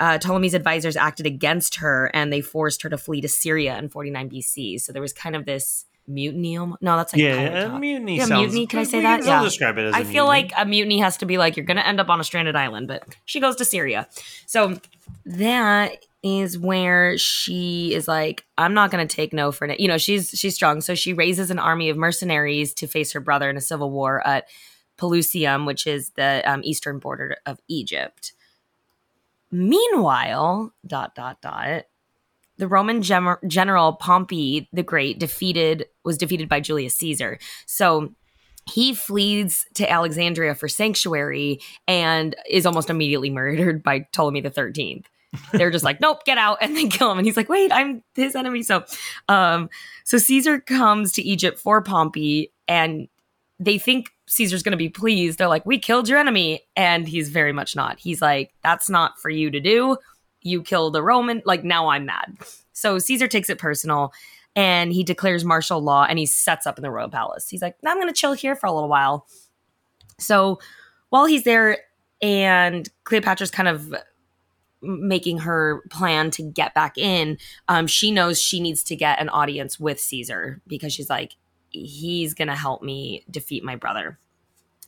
uh, 0.00 0.18
Ptolemy's 0.18 0.54
advisors 0.54 0.96
acted 0.96 1.26
against 1.26 1.76
her 1.76 2.10
and 2.12 2.32
they 2.32 2.40
forced 2.40 2.82
her 2.82 2.88
to 2.88 2.98
flee 2.98 3.20
to 3.20 3.28
Syria 3.28 3.78
in 3.78 3.88
49 3.88 4.30
BC. 4.30 4.80
So 4.80 4.92
there 4.92 5.00
was 5.00 5.12
kind 5.12 5.36
of 5.36 5.44
this 5.44 5.84
mutiny. 6.06 6.56
No, 6.56 6.76
that's 6.80 7.12
like 7.12 7.22
yeah, 7.22 7.74
a 7.74 7.78
mutiny. 7.78 8.18
Yeah, 8.18 8.26
sounds, 8.26 8.40
mutiny. 8.40 8.66
Can 8.66 8.78
I 8.80 8.84
say 8.84 9.02
that? 9.02 9.24
Yeah. 9.24 9.42
describe 9.42 9.78
it 9.78 9.86
as. 9.86 9.94
a 9.94 9.96
I 9.96 10.04
feel 10.04 10.26
mutiny. 10.26 10.26
like 10.26 10.52
a 10.56 10.64
mutiny 10.64 10.98
has 11.00 11.16
to 11.18 11.26
be 11.26 11.38
like 11.38 11.56
you're 11.56 11.66
going 11.66 11.76
to 11.76 11.86
end 11.86 12.00
up 12.00 12.08
on 12.08 12.20
a 12.20 12.24
stranded 12.24 12.56
island, 12.56 12.88
but 12.88 13.04
she 13.24 13.40
goes 13.40 13.56
to 13.56 13.64
Syria. 13.64 14.08
So 14.46 14.78
that 15.26 16.04
is 16.22 16.58
where 16.58 17.18
she 17.18 17.94
is 17.94 18.06
like, 18.06 18.44
I'm 18.56 18.74
not 18.74 18.90
going 18.90 19.06
to 19.06 19.16
take 19.16 19.32
no 19.32 19.50
for 19.50 19.66
it. 19.66 19.80
You 19.80 19.88
know, 19.88 19.98
she's 19.98 20.30
she's 20.30 20.54
strong, 20.54 20.80
so 20.80 20.94
she 20.94 21.12
raises 21.12 21.50
an 21.50 21.58
army 21.58 21.88
of 21.90 21.96
mercenaries 21.96 22.72
to 22.74 22.86
face 22.86 23.12
her 23.12 23.20
brother 23.20 23.50
in 23.50 23.56
a 23.56 23.60
civil 23.60 23.90
war 23.90 24.26
at 24.26 24.48
Pelusium, 24.98 25.66
which 25.66 25.86
is 25.86 26.10
the 26.10 26.42
um, 26.44 26.60
eastern 26.64 26.98
border 26.98 27.36
of 27.44 27.60
Egypt. 27.68 28.32
Meanwhile, 29.50 30.72
dot 30.86 31.14
dot 31.14 31.42
dot, 31.42 31.84
the 32.62 32.68
Roman 32.68 33.02
gem- 33.02 33.38
general 33.48 33.94
Pompey 33.94 34.68
the 34.72 34.84
Great 34.84 35.18
defeated 35.18 35.86
was 36.04 36.16
defeated 36.16 36.48
by 36.48 36.60
Julius 36.60 36.94
Caesar. 36.94 37.40
So 37.66 38.14
he 38.70 38.94
flees 38.94 39.66
to 39.74 39.90
Alexandria 39.90 40.54
for 40.54 40.68
sanctuary 40.68 41.60
and 41.88 42.36
is 42.48 42.64
almost 42.64 42.88
immediately 42.88 43.30
murdered 43.30 43.82
by 43.82 44.06
Ptolemy 44.12 44.42
the 44.42 44.50
Thirteenth. 44.50 45.08
They're 45.50 45.72
just 45.72 45.84
like, 45.84 46.00
nope, 46.00 46.24
get 46.24 46.38
out, 46.38 46.58
and 46.60 46.76
they 46.76 46.86
kill 46.86 47.10
him. 47.10 47.18
And 47.18 47.26
he's 47.26 47.36
like, 47.36 47.48
wait, 47.48 47.72
I'm 47.72 48.04
his 48.14 48.36
enemy. 48.36 48.62
So, 48.62 48.84
um, 49.28 49.68
so 50.04 50.18
Caesar 50.18 50.60
comes 50.60 51.10
to 51.14 51.22
Egypt 51.22 51.58
for 51.58 51.82
Pompey, 51.82 52.52
and 52.68 53.08
they 53.58 53.76
think 53.76 54.12
Caesar's 54.28 54.62
going 54.62 54.70
to 54.70 54.76
be 54.76 54.88
pleased. 54.88 55.40
They're 55.40 55.48
like, 55.48 55.66
we 55.66 55.80
killed 55.80 56.08
your 56.08 56.20
enemy, 56.20 56.60
and 56.76 57.08
he's 57.08 57.28
very 57.28 57.52
much 57.52 57.74
not. 57.74 57.98
He's 57.98 58.22
like, 58.22 58.52
that's 58.62 58.88
not 58.88 59.18
for 59.18 59.30
you 59.30 59.50
to 59.50 59.58
do. 59.58 59.96
You 60.42 60.62
killed 60.62 60.96
a 60.96 61.02
Roman. 61.02 61.42
Like 61.44 61.64
now, 61.64 61.88
I'm 61.88 62.06
mad. 62.06 62.36
So 62.72 62.98
Caesar 62.98 63.28
takes 63.28 63.50
it 63.50 63.58
personal, 63.58 64.12
and 64.56 64.92
he 64.92 65.04
declares 65.04 65.44
martial 65.44 65.80
law, 65.80 66.04
and 66.08 66.18
he 66.18 66.26
sets 66.26 66.66
up 66.66 66.78
in 66.78 66.82
the 66.82 66.90
royal 66.90 67.08
palace. 67.08 67.48
He's 67.48 67.62
like, 67.62 67.76
I'm 67.84 67.96
going 67.96 68.08
to 68.08 68.14
chill 68.14 68.32
here 68.32 68.56
for 68.56 68.66
a 68.66 68.72
little 68.72 68.88
while. 68.88 69.26
So 70.18 70.58
while 71.10 71.26
he's 71.26 71.44
there, 71.44 71.78
and 72.20 72.88
Cleopatra's 73.04 73.50
kind 73.50 73.68
of 73.68 73.94
making 74.80 75.38
her 75.38 75.82
plan 75.90 76.30
to 76.32 76.42
get 76.42 76.74
back 76.74 76.98
in, 76.98 77.38
um, 77.68 77.86
she 77.86 78.10
knows 78.10 78.40
she 78.40 78.60
needs 78.60 78.82
to 78.84 78.96
get 78.96 79.20
an 79.20 79.28
audience 79.28 79.78
with 79.78 80.00
Caesar 80.00 80.60
because 80.66 80.92
she's 80.92 81.10
like, 81.10 81.36
he's 81.70 82.34
gonna 82.34 82.56
help 82.56 82.82
me 82.82 83.24
defeat 83.30 83.64
my 83.64 83.76
brother. 83.76 84.18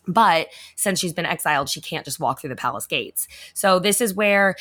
But 0.06 0.48
since 0.76 1.00
she's 1.00 1.12
been 1.12 1.26
exiled, 1.26 1.68
she 1.68 1.80
can't 1.80 2.04
just 2.04 2.20
walk 2.20 2.40
through 2.40 2.50
the 2.50 2.56
palace 2.56 2.86
gates. 2.86 3.26
So 3.54 3.78
this 3.78 4.00
is 4.00 4.14
where 4.14 4.56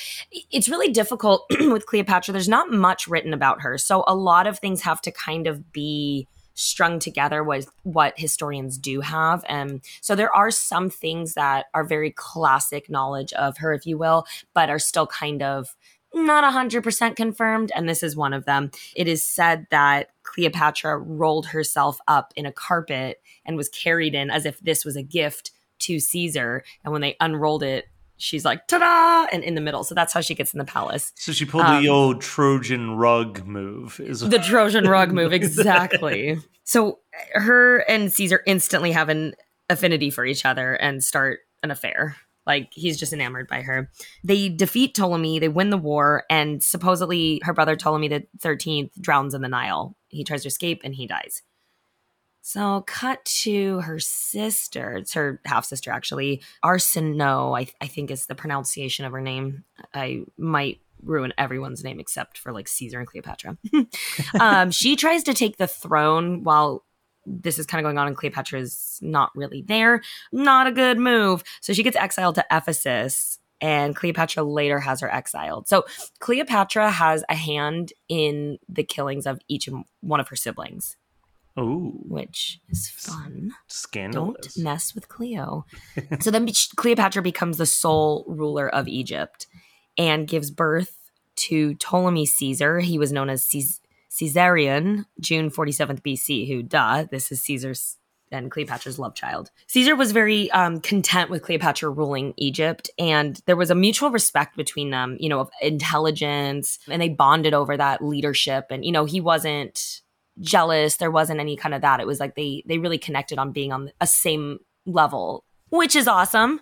it's 0.51 0.69
really 0.69 0.91
difficult 0.91 1.45
with 1.59 1.85
Cleopatra. 1.85 2.31
There's 2.31 2.49
not 2.49 2.71
much 2.71 3.07
written 3.07 3.33
about 3.33 3.61
her. 3.61 3.77
So 3.77 4.03
a 4.07 4.15
lot 4.15 4.47
of 4.47 4.59
things 4.59 4.81
have 4.81 5.01
to 5.01 5.11
kind 5.11 5.47
of 5.47 5.71
be 5.71 6.27
strung 6.55 6.99
together 6.99 7.43
with 7.43 7.67
what 7.83 8.13
historians 8.17 8.77
do 8.77 9.01
have. 9.01 9.43
And 9.47 9.81
so 10.01 10.15
there 10.15 10.33
are 10.33 10.51
some 10.51 10.89
things 10.89 11.33
that 11.33 11.65
are 11.73 11.83
very 11.83 12.11
classic 12.11 12.89
knowledge 12.89 13.33
of 13.33 13.57
her, 13.57 13.73
if 13.73 13.85
you 13.85 13.97
will, 13.97 14.25
but 14.53 14.69
are 14.69 14.79
still 14.79 15.07
kind 15.07 15.41
of 15.41 15.75
not 16.13 16.43
100% 16.43 17.15
confirmed. 17.15 17.71
And 17.75 17.87
this 17.87 18.03
is 18.03 18.15
one 18.15 18.33
of 18.33 18.45
them. 18.45 18.71
It 18.95 19.07
is 19.07 19.25
said 19.25 19.67
that 19.71 20.09
Cleopatra 20.23 20.97
rolled 20.97 21.47
herself 21.47 21.99
up 22.07 22.33
in 22.35 22.45
a 22.45 22.51
carpet 22.51 23.21
and 23.45 23.57
was 23.57 23.69
carried 23.69 24.15
in 24.15 24.29
as 24.29 24.45
if 24.45 24.59
this 24.59 24.85
was 24.85 24.95
a 24.95 25.03
gift 25.03 25.51
to 25.79 25.99
Caesar. 25.99 26.63
And 26.83 26.91
when 26.91 27.01
they 27.01 27.15
unrolled 27.19 27.63
it, 27.63 27.85
she's 28.17 28.45
like 28.45 28.67
ta-da 28.67 29.27
and 29.33 29.43
in 29.43 29.55
the 29.55 29.59
middle 29.59 29.83
so 29.83 29.93
that's 29.95 30.13
how 30.13 30.21
she 30.21 30.35
gets 30.35 30.53
in 30.53 30.57
the 30.59 30.63
palace 30.63 31.11
So 31.15 31.31
she 31.31 31.45
pulled 31.45 31.65
Um, 31.65 31.83
the 31.83 31.89
old 31.89 32.21
Trojan 32.21 32.95
rug 32.95 33.45
move. 33.45 33.99
Is 33.99 34.21
the 34.21 34.37
trojan 34.39 34.85
rug 34.85 35.11
move 35.11 35.33
exactly 35.33 36.37
so 36.63 36.99
her 37.33 37.79
and 37.79 38.13
caesar 38.13 38.41
instantly 38.45 38.91
have 38.91 39.09
an 39.09 39.33
affinity 39.69 40.09
for 40.09 40.25
each 40.25 40.45
other 40.45 40.73
and 40.73 41.03
start 41.03 41.39
an 41.63 41.71
affair 41.71 42.15
like 42.45 42.69
he's 42.73 42.99
just 42.99 43.13
enamored 43.13 43.47
by 43.47 43.61
her. 43.61 43.89
They 44.23 44.49
defeat 44.49 44.95
ptolemy 44.95 45.39
they 45.39 45.49
win 45.49 45.69
the 45.69 45.77
war 45.77 46.23
and 46.29 46.61
supposedly 46.61 47.41
her 47.43 47.53
brother 47.53 47.75
ptolemy 47.75 48.07
the 48.07 48.25
13th 48.39 48.91
drowns 48.99 49.33
in 49.33 49.41
the 49.41 49.47
nile. 49.47 49.95
He 50.09 50.23
tries 50.23 50.43
to 50.43 50.47
escape 50.47 50.81
and 50.83 50.93
he 50.93 51.07
dies. 51.07 51.41
So 52.41 52.83
cut 52.87 53.23
to 53.43 53.79
her 53.81 53.99
sister 53.99 54.97
it's 54.97 55.13
her 55.13 55.39
half 55.45 55.65
sister 55.65 55.91
actually. 55.91 56.41
Arsinoe 56.63 57.59
I, 57.59 57.67
I 57.81 57.87
think 57.87 58.11
is 58.11 58.25
the 58.25 58.35
pronunciation 58.35 59.05
of 59.05 59.11
her 59.11 59.21
name. 59.21 59.63
I 59.93 60.23
might 60.37 60.79
ruin 61.01 61.33
everyone's 61.37 61.83
name 61.83 61.99
except 61.99 62.37
for 62.37 62.51
like 62.51 62.67
caesar 62.67 62.99
and 62.99 63.07
cleopatra. 63.07 63.57
Um, 64.39 64.71
she 64.71 64.95
tries 64.95 65.23
to 65.23 65.33
take 65.33 65.57
the 65.57 65.67
throne 65.67 66.43
while 66.43 66.83
this 67.25 67.57
is 67.59 67.65
kind 67.65 67.79
of 67.79 67.85
going 67.85 67.97
on 67.97 68.07
and 68.07 68.15
Cleopatra's 68.17 68.99
not 69.01 69.31
really 69.35 69.61
there. 69.61 70.01
Not 70.31 70.67
a 70.67 70.71
good 70.71 70.97
move. 70.97 71.43
So 71.61 71.73
she 71.73 71.83
gets 71.83 71.95
exiled 71.97 72.35
to 72.35 72.45
Ephesus 72.51 73.39
and 73.61 73.95
Cleopatra 73.95 74.43
later 74.43 74.79
has 74.79 74.99
her 75.01 75.13
exiled. 75.13 75.67
So 75.67 75.85
Cleopatra 76.19 76.91
has 76.91 77.23
a 77.29 77.35
hand 77.35 77.93
in 78.09 78.57
the 78.67 78.83
killings 78.83 79.25
of 79.25 79.39
each 79.47 79.69
one 80.01 80.19
of 80.19 80.27
her 80.27 80.35
siblings, 80.35 80.97
Ooh, 81.57 81.93
which 82.07 82.59
is 82.69 82.89
fun. 82.89 83.51
scandalous. 83.67 84.55
Don't 84.55 84.63
mess 84.63 84.93
with 84.93 85.07
Cleo. 85.07 85.65
so 86.19 86.29
then 86.29 86.47
Cleopatra 86.75 87.21
becomes 87.21 87.57
the 87.57 87.65
sole 87.65 88.25
ruler 88.27 88.67
of 88.67 88.87
Egypt 88.89 89.47
and 89.97 90.27
gives 90.27 90.51
birth 90.51 90.97
to 91.35 91.75
Ptolemy 91.75 92.25
Caesar. 92.25 92.79
He 92.81 92.99
was 92.99 93.11
known 93.11 93.29
as 93.29 93.47
Caes- 93.47 93.79
Caesarion, 94.13 95.05
June 95.19 95.49
47th 95.49 96.01
BC, 96.01 96.47
who, 96.47 96.61
duh, 96.61 97.05
this 97.09 97.31
is 97.31 97.41
Caesar's 97.41 97.97
and 98.31 98.49
Cleopatra's 98.49 98.97
love 98.97 99.13
child. 99.13 99.51
Caesar 99.67 99.95
was 99.95 100.11
very 100.11 100.49
um, 100.51 100.81
content 100.81 101.29
with 101.29 101.43
Cleopatra 101.43 101.89
ruling 101.89 102.33
Egypt, 102.37 102.89
and 102.97 103.39
there 103.45 103.55
was 103.55 103.69
a 103.69 103.75
mutual 103.75 104.09
respect 104.09 104.57
between 104.57 104.89
them, 104.89 105.17
you 105.19 105.29
know, 105.29 105.39
of 105.39 105.49
intelligence, 105.61 106.79
and 106.89 107.01
they 107.01 107.09
bonded 107.09 107.53
over 107.53 107.77
that 107.77 108.03
leadership. 108.03 108.67
And, 108.69 108.83
you 108.83 108.91
know, 108.91 109.05
he 109.05 109.21
wasn't 109.21 110.01
jealous. 110.39 110.97
There 110.97 111.11
wasn't 111.11 111.39
any 111.39 111.55
kind 111.55 111.75
of 111.75 111.81
that. 111.81 111.99
It 111.99 112.07
was 112.07 112.19
like 112.19 112.35
they 112.35 112.63
they 112.65 112.79
really 112.79 112.97
connected 112.97 113.37
on 113.37 113.51
being 113.51 113.71
on 113.71 113.91
a 114.01 114.07
same 114.07 114.59
level, 114.85 115.43
which 115.69 115.95
is 115.95 116.07
awesome. 116.07 116.61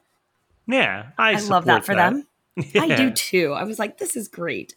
Yeah, 0.67 1.07
I, 1.17 1.35
I, 1.35 1.39
love 1.39 1.65
that 1.65 1.85
for 1.85 1.95
them. 1.95 2.27
I 2.75 2.95
do 2.95 3.11
too. 3.15 3.53
I 3.53 3.63
was 3.63 3.79
like, 3.79 3.97
this 3.97 4.15
is 4.15 4.27
great. 4.27 4.75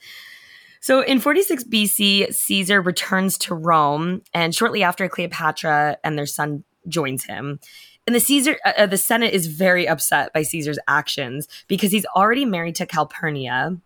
So 0.85 1.01
in 1.01 1.19
46 1.19 1.65
BC, 1.65 2.35
Caesar 2.35 2.83
returns 2.83 3.39
to 3.39 3.55
Rome, 3.55 4.21
and 4.35 4.55
shortly 4.55 4.83
after, 4.83 5.09
Cleopatra 5.09 5.97
and 6.05 6.19
their 6.19 6.27
son 6.27 6.63
joins 6.89 7.25
him. 7.25 7.59
And 8.07 8.15
the 8.15 8.21
Caesar, 8.21 8.59
uh, 8.67 8.73
uh, 8.77 8.85
the 8.85 8.99
Senate 8.99 9.33
is 9.33 9.47
very 9.47 9.89
upset 9.89 10.35
by 10.35 10.43
Caesar's 10.43 10.79
actions 10.87 11.49
because 11.69 11.91
he's 11.91 12.05
already 12.15 12.45
married 12.45 12.75
to 12.75 12.85
Calpurnia, 12.85 13.79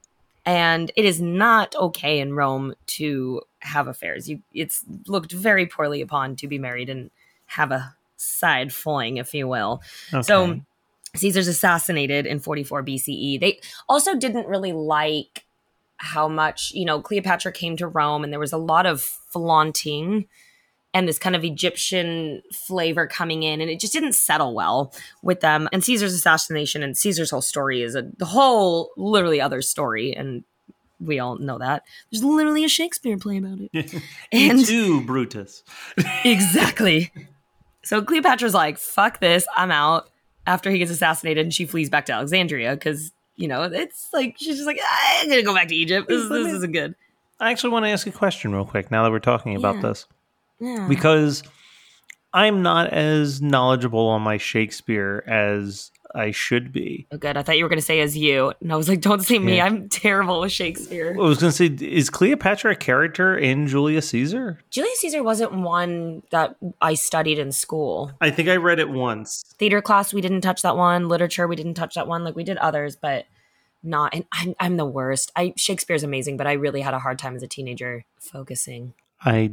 and 0.45 0.90
it 0.97 1.05
is 1.05 1.21
not 1.21 1.76
okay 1.76 2.19
in 2.19 2.35
Rome 2.35 2.75
to 2.99 3.43
have 3.61 3.87
affairs. 3.87 4.28
You, 4.28 4.43
it's 4.52 4.85
looked 5.07 5.31
very 5.31 5.67
poorly 5.67 6.00
upon 6.00 6.35
to 6.35 6.49
be 6.49 6.59
married 6.59 6.90
and 6.90 7.12
have 7.47 7.71
a 7.71 7.95
side 8.17 8.73
fling, 8.73 9.19
if 9.19 9.33
you 9.35 9.47
will. 9.47 9.83
So 10.23 10.62
Caesar's 11.14 11.47
assassinated 11.47 12.26
in 12.26 12.40
44 12.40 12.83
BCE. 12.83 13.38
They 13.38 13.61
also 13.88 14.17
didn't 14.17 14.49
really 14.49 14.73
like 14.73 15.45
how 15.99 16.28
much, 16.28 16.73
you 16.73 16.85
know, 16.85 17.00
Cleopatra 17.00 17.52
came 17.52 17.76
to 17.76 17.87
Rome 17.87 18.25
and 18.25 18.33
there 18.33 18.40
was 18.40 18.52
a 18.52 18.59
lot 18.59 18.87
of 18.87 19.02
flaunting 19.02 20.26
and 20.95 21.07
this 21.07 21.19
kind 21.19 21.37
of 21.37 21.45
Egyptian 21.45 22.43
flavor 22.52 23.07
coming 23.07 23.43
in, 23.43 23.61
and 23.61 23.71
it 23.71 23.78
just 23.78 23.93
didn't 23.93 24.14
settle 24.14 24.55
well 24.55 24.93
with 25.23 25.40
them. 25.40 25.69
And 25.73 25.85
Caesar's 25.85 26.14
assassination 26.14 26.83
and 26.83 26.97
Caesar's 26.97 27.31
whole 27.31 27.43
story 27.43 27.83
is 27.83 27.95
a 27.95 28.02
the 28.17 28.25
whole 28.25 28.90
literally 28.97 29.40
other 29.40 29.61
story, 29.61 30.17
and 30.17 30.45
we 31.00 31.19
all 31.19 31.37
know 31.38 31.59
that. 31.59 31.85
There's 32.11 32.25
literally 32.25 32.64
a 32.64 32.69
Shakespeare 32.69 33.19
play 33.19 33.38
about 33.38 33.59
it. 33.61 34.02
And 34.33 34.64
too, 34.64 35.02
Brutus. 35.02 35.62
exactly. 36.25 37.12
So 37.85 38.02
Cleopatra's 38.02 38.55
like, 38.55 38.78
fuck 38.78 39.21
this, 39.21 39.47
I'm 39.57 39.71
out. 39.71 40.11
After 40.47 40.71
he 40.71 40.78
gets 40.78 40.90
assassinated, 40.90 41.45
and 41.45 41.52
she 41.52 41.67
flees 41.67 41.90
back 41.90 42.07
to 42.07 42.12
Alexandria 42.12 42.75
because, 42.75 43.12
you 43.38 43.49
know, 43.49 43.62
it's 43.62 44.09
like, 44.12 44.35
she's 44.38 44.57
just 44.57 44.66
like, 44.66 44.78
ah, 44.83 45.21
I'm 45.21 45.28
going 45.28 45.38
to 45.38 45.45
go 45.47 45.54
back 45.54 45.68
to 45.68 45.75
Egypt. 45.75 46.09
This, 46.09 46.28
this 46.28 46.52
isn't 46.54 46.73
good. 46.73 46.95
I 47.40 47.50
actually 47.52 47.71
want 47.71 47.85
to 47.87 47.90
ask 47.90 48.07
a 48.07 48.11
question 48.11 48.52
real 48.52 48.64
quick 48.64 48.90
now 48.90 49.04
that 49.04 49.11
we're 49.12 49.21
talking 49.21 49.57
about 49.57 49.76
Yeah. 49.76 49.83
this. 49.83 50.07
Yeah. 50.61 50.87
because 50.88 51.45
I'm 52.35 52.62
not 52.62 52.88
as 52.92 53.40
knowledgeable 53.40 54.09
on 54.09 54.23
my 54.23 54.38
Shakespeare 54.38 55.23
as 55.26 55.90
I 56.15 56.31
should 56.31 56.73
be. 56.73 57.07
Oh, 57.12 57.19
good. 57.19 57.37
I 57.37 57.43
thought 57.43 57.59
you 57.59 57.65
were 57.65 57.69
going 57.69 57.79
to 57.79 57.85
say 57.85 58.00
as 58.00 58.17
you. 58.17 58.53
And 58.61 58.73
I 58.73 58.77
was 58.77 58.88
like, 58.88 59.00
don't 59.00 59.21
say 59.21 59.38
me. 59.38 59.57
Yeah. 59.57 59.67
I'm 59.67 59.88
terrible 59.88 60.41
with 60.41 60.53
Shakespeare. 60.53 61.15
I 61.15 61.23
was 61.23 61.38
going 61.38 61.53
to 61.53 61.57
say, 61.57 61.87
is 61.87 62.11
Cleopatra 62.11 62.73
a 62.73 62.77
character 62.77 63.37
in 63.37 63.67
Julius 63.67 64.09
Caesar? 64.11 64.59
Julius 64.71 65.00
Caesar 65.00 65.23
wasn't 65.23 65.53
one 65.53 66.23
that 66.31 66.57
I 66.81 66.95
studied 66.95 67.38
in 67.38 67.53
school. 67.53 68.12
I 68.21 68.31
think 68.31 68.49
I 68.49 68.57
read 68.57 68.79
it 68.79 68.91
once. 68.91 69.45
Theater 69.59 69.83
class, 69.83 70.12
we 70.12 70.21
didn't 70.21 70.41
touch 70.41 70.62
that 70.62 70.77
one. 70.77 71.09
Literature, 71.09 71.47
we 71.47 71.57
didn't 71.57 71.75
touch 71.75 71.95
that 71.95 72.09
one. 72.09 72.25
Like 72.25 72.37
we 72.37 72.45
did 72.45 72.57
others, 72.59 72.97
but 72.97 73.27
not. 73.83 74.15
And 74.15 74.25
I'm, 74.33 74.55
I'm 74.59 74.77
the 74.77 74.85
worst. 74.85 75.31
I 75.37 75.55
Shakespeare's 75.57 76.03
amazing, 76.03 76.37
but 76.37 76.47
I 76.47 76.53
really 76.53 76.81
had 76.81 76.95
a 76.95 76.99
hard 76.99 77.19
time 77.19 77.37
as 77.37 77.43
a 77.43 77.49
teenager 77.49 78.05
focusing. 78.19 78.95
I 79.21 79.53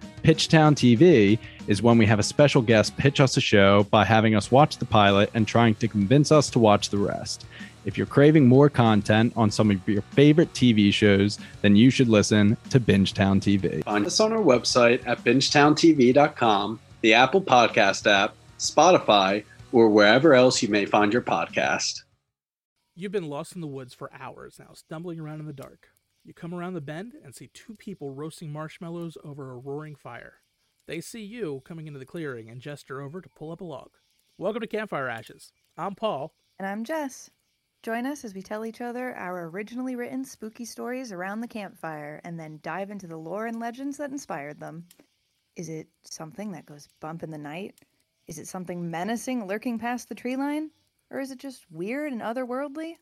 Pitchtown 0.23 0.75
TV 0.75 1.39
is 1.67 1.81
when 1.81 1.97
we 1.97 2.05
have 2.05 2.19
a 2.19 2.23
special 2.23 2.61
guest 2.61 2.95
pitch 2.97 3.19
us 3.19 3.37
a 3.37 3.41
show 3.41 3.83
by 3.85 4.05
having 4.05 4.35
us 4.35 4.51
watch 4.51 4.77
the 4.77 4.85
pilot 4.85 5.31
and 5.33 5.47
trying 5.47 5.75
to 5.75 5.87
convince 5.87 6.31
us 6.31 6.49
to 6.51 6.59
watch 6.59 6.89
the 6.89 6.97
rest. 6.97 7.45
If 7.85 7.97
you're 7.97 8.07
craving 8.07 8.47
more 8.47 8.69
content 8.69 9.33
on 9.35 9.49
some 9.49 9.71
of 9.71 9.87
your 9.89 10.03
favorite 10.03 10.53
TV 10.53 10.93
shows, 10.93 11.39
then 11.61 11.75
you 11.75 11.89
should 11.89 12.07
listen 12.07 12.55
to 12.69 12.79
Bingetown 12.79 13.41
TV. 13.41 13.83
Find 13.83 14.05
us 14.05 14.19
on 14.19 14.31
our 14.31 14.43
website 14.43 15.05
at 15.07 15.23
bingetowntv.com, 15.23 16.79
the 17.01 17.13
Apple 17.13 17.41
Podcast 17.41 18.05
app, 18.05 18.35
Spotify, 18.59 19.43
or 19.71 19.89
wherever 19.89 20.35
else 20.35 20.61
you 20.61 20.69
may 20.69 20.85
find 20.85 21.11
your 21.11 21.23
podcast. 21.23 22.03
You've 22.95 23.11
been 23.11 23.29
lost 23.29 23.55
in 23.55 23.61
the 23.61 23.67
woods 23.67 23.95
for 23.95 24.11
hours 24.13 24.59
now, 24.59 24.73
stumbling 24.73 25.19
around 25.19 25.39
in 25.39 25.47
the 25.47 25.53
dark. 25.53 25.90
You 26.23 26.35
come 26.35 26.53
around 26.53 26.75
the 26.75 26.81
bend 26.81 27.15
and 27.23 27.33
see 27.33 27.47
two 27.47 27.73
people 27.73 28.11
roasting 28.11 28.53
marshmallows 28.53 29.17
over 29.23 29.49
a 29.51 29.57
roaring 29.57 29.95
fire. 29.95 30.35
They 30.85 31.01
see 31.01 31.23
you 31.23 31.63
coming 31.65 31.87
into 31.87 31.97
the 31.97 32.05
clearing 32.05 32.47
and 32.47 32.61
gesture 32.61 33.01
over 33.01 33.21
to 33.21 33.29
pull 33.29 33.51
up 33.51 33.61
a 33.61 33.63
log. 33.63 33.89
Welcome 34.37 34.61
to 34.61 34.67
Campfire 34.67 35.07
Ashes. 35.07 35.51
I'm 35.77 35.95
Paul. 35.95 36.35
And 36.59 36.67
I'm 36.67 36.83
Jess. 36.83 37.31
Join 37.81 38.05
us 38.05 38.23
as 38.23 38.35
we 38.35 38.43
tell 38.43 38.67
each 38.67 38.81
other 38.81 39.15
our 39.15 39.49
originally 39.49 39.95
written 39.95 40.23
spooky 40.23 40.63
stories 40.63 41.11
around 41.11 41.41
the 41.41 41.47
campfire 41.47 42.21
and 42.23 42.39
then 42.39 42.59
dive 42.61 42.91
into 42.91 43.07
the 43.07 43.17
lore 43.17 43.47
and 43.47 43.59
legends 43.59 43.97
that 43.97 44.11
inspired 44.11 44.59
them. 44.59 44.85
Is 45.55 45.69
it 45.69 45.87
something 46.03 46.51
that 46.51 46.67
goes 46.67 46.87
bump 46.99 47.23
in 47.23 47.31
the 47.31 47.37
night? 47.39 47.73
Is 48.27 48.37
it 48.37 48.47
something 48.47 48.91
menacing 48.91 49.47
lurking 49.47 49.79
past 49.79 50.07
the 50.07 50.13
tree 50.13 50.35
line? 50.35 50.69
Or 51.09 51.19
is 51.19 51.31
it 51.31 51.39
just 51.39 51.65
weird 51.71 52.13
and 52.13 52.21
otherworldly? 52.21 52.97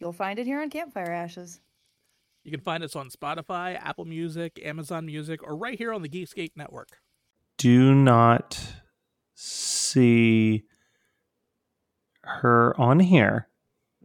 You'll 0.00 0.14
find 0.14 0.38
it 0.38 0.46
here 0.46 0.62
on 0.62 0.70
Campfire 0.70 1.12
Ashes. 1.12 1.60
You 2.44 2.50
can 2.50 2.60
find 2.60 2.82
us 2.82 2.96
on 2.96 3.08
Spotify, 3.08 3.78
Apple 3.80 4.04
Music, 4.04 4.60
Amazon 4.64 5.06
Music, 5.06 5.42
or 5.42 5.56
right 5.56 5.78
here 5.78 5.92
on 5.92 6.02
the 6.02 6.08
Geekscape 6.08 6.52
Network. 6.56 6.98
Do 7.56 7.94
not 7.94 8.58
see 9.34 10.64
her 12.22 12.78
on 12.80 13.00
here. 13.00 13.48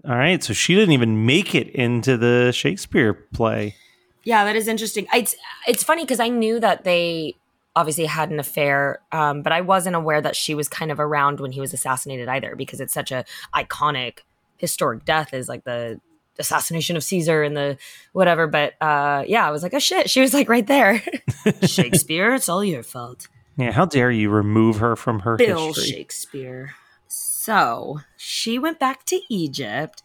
All 0.07 0.15
right, 0.15 0.43
so 0.43 0.53
she 0.53 0.75
didn't 0.75 0.93
even 0.93 1.25
make 1.25 1.55
it 1.55 1.69
into 1.69 2.17
the 2.17 2.51
Shakespeare 2.51 3.13
play. 3.13 3.75
Yeah, 4.23 4.45
that 4.45 4.55
is 4.55 4.67
interesting. 4.67 5.07
It's 5.13 5.35
it's 5.67 5.83
funny 5.83 6.03
because 6.03 6.19
I 6.19 6.27
knew 6.29 6.59
that 6.59 6.83
they 6.83 7.35
obviously 7.75 8.05
had 8.05 8.29
an 8.29 8.39
affair, 8.39 8.99
um, 9.11 9.41
but 9.41 9.51
I 9.53 9.61
wasn't 9.61 9.95
aware 9.95 10.21
that 10.21 10.35
she 10.35 10.53
was 10.53 10.67
kind 10.67 10.91
of 10.91 10.99
around 10.99 11.39
when 11.39 11.51
he 11.51 11.59
was 11.59 11.73
assassinated 11.73 12.27
either, 12.27 12.55
because 12.55 12.79
it's 12.79 12.93
such 12.93 13.11
a 13.11 13.25
iconic 13.55 14.19
historic 14.57 15.05
death 15.05 15.33
is 15.33 15.47
like 15.47 15.63
the 15.63 15.99
assassination 16.39 16.95
of 16.95 17.03
Caesar 17.03 17.43
and 17.43 17.55
the 17.55 17.77
whatever. 18.13 18.47
But 18.47 18.73
uh, 18.81 19.23
yeah, 19.27 19.47
I 19.47 19.51
was 19.51 19.63
like, 19.63 19.73
oh 19.73 19.79
shit, 19.79 20.09
she 20.09 20.21
was 20.21 20.33
like 20.33 20.49
right 20.49 20.67
there. 20.67 21.03
Shakespeare, 21.63 22.33
it's 22.33 22.49
all 22.49 22.63
your 22.63 22.83
fault. 22.83 23.27
Yeah, 23.57 23.71
how 23.71 23.85
dare 23.85 24.11
you 24.11 24.29
remove 24.29 24.77
her 24.77 24.95
from 24.95 25.21
her 25.21 25.35
Bill 25.35 25.67
history? 25.67 25.85
Shakespeare. 25.85 26.75
So 27.07 28.01
she 28.17 28.59
went 28.59 28.79
back 28.79 29.05
to 29.05 29.19
Egypt. 29.29 30.03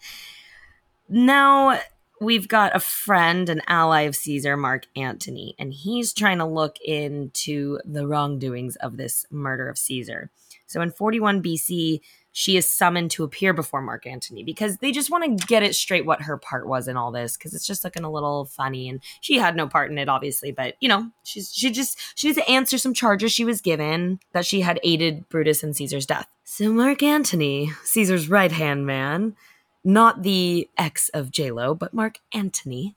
Now 1.08 1.78
we've 2.20 2.48
got 2.48 2.74
a 2.74 2.80
friend, 2.80 3.48
an 3.48 3.60
ally 3.66 4.02
of 4.02 4.16
Caesar, 4.16 4.56
Mark 4.56 4.86
Antony, 4.96 5.54
and 5.58 5.74
he's 5.74 6.12
trying 6.12 6.38
to 6.38 6.46
look 6.46 6.78
into 6.80 7.80
the 7.84 8.06
wrongdoings 8.06 8.76
of 8.76 8.96
this 8.96 9.26
murder 9.30 9.68
of 9.68 9.76
Caesar. 9.76 10.30
So 10.66 10.80
in 10.80 10.90
41 10.90 11.42
BC, 11.42 12.00
she 12.32 12.56
is 12.56 12.70
summoned 12.70 13.10
to 13.12 13.24
appear 13.24 13.52
before 13.52 13.82
Mark 13.82 14.06
Antony 14.06 14.42
because 14.42 14.78
they 14.78 14.90
just 14.90 15.10
want 15.10 15.38
to 15.38 15.46
get 15.46 15.62
it 15.62 15.74
straight 15.74 16.06
what 16.06 16.22
her 16.22 16.36
part 16.36 16.66
was 16.66 16.88
in 16.88 16.96
all 16.96 17.12
this 17.12 17.36
because 17.36 17.54
it's 17.54 17.66
just 17.66 17.84
looking 17.84 18.04
a 18.04 18.10
little 18.10 18.46
funny 18.46 18.88
and 18.88 19.00
she 19.20 19.38
had 19.38 19.54
no 19.54 19.68
part 19.68 19.90
in 19.90 19.98
it 19.98 20.08
obviously 20.08 20.50
but 20.50 20.74
you 20.80 20.88
know 20.88 21.10
she's 21.22 21.52
she 21.52 21.70
just 21.70 21.98
she 22.14 22.28
needs 22.28 22.38
to 22.38 22.50
answer 22.50 22.78
some 22.78 22.94
charges 22.94 23.32
she 23.32 23.44
was 23.44 23.60
given 23.60 24.18
that 24.32 24.46
she 24.46 24.60
had 24.60 24.80
aided 24.82 25.28
Brutus 25.28 25.62
in 25.62 25.74
Caesar's 25.74 26.06
death. 26.06 26.28
So 26.44 26.72
Mark 26.72 27.02
Antony, 27.02 27.70
Caesar's 27.84 28.28
right 28.28 28.52
hand 28.52 28.86
man, 28.86 29.36
not 29.84 30.22
the 30.22 30.68
ex 30.76 31.08
of 31.10 31.30
J 31.30 31.50
Lo, 31.50 31.74
but 31.74 31.94
Mark 31.94 32.18
Antony. 32.32 32.96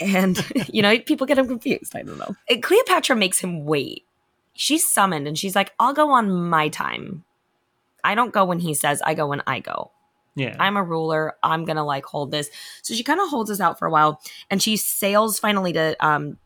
And 0.00 0.44
you 0.72 0.82
know, 0.82 0.98
people 0.98 1.26
get 1.26 1.38
him 1.38 1.48
confused. 1.48 1.94
I 1.94 2.02
don't 2.02 2.18
know. 2.18 2.34
Cleopatra 2.62 3.16
makes 3.16 3.38
him 3.38 3.64
wait. 3.64 4.04
She's 4.54 4.88
summoned 4.88 5.28
and 5.28 5.38
she's 5.38 5.54
like, 5.54 5.72
I'll 5.78 5.92
go 5.92 6.10
on 6.10 6.48
my 6.48 6.68
time. 6.68 7.24
I 8.06 8.14
don't 8.14 8.32
go 8.32 8.44
when 8.44 8.60
he 8.60 8.72
says, 8.72 9.02
I 9.02 9.14
go 9.14 9.26
when 9.26 9.42
I 9.46 9.60
go. 9.60 9.90
Yeah. 10.36 10.54
I'm 10.60 10.76
a 10.76 10.82
ruler. 10.82 11.34
I'm 11.42 11.64
gonna 11.64 11.84
like 11.84 12.04
hold 12.04 12.30
this. 12.30 12.50
So 12.82 12.94
she 12.94 13.02
kind 13.02 13.20
of 13.20 13.28
holds 13.28 13.50
us 13.50 13.60
out 13.60 13.78
for 13.78 13.86
a 13.86 13.90
while, 13.90 14.20
and 14.50 14.62
she 14.62 14.76
sails 14.76 15.38
finally 15.38 15.72
to 15.72 15.96
um 16.06 16.38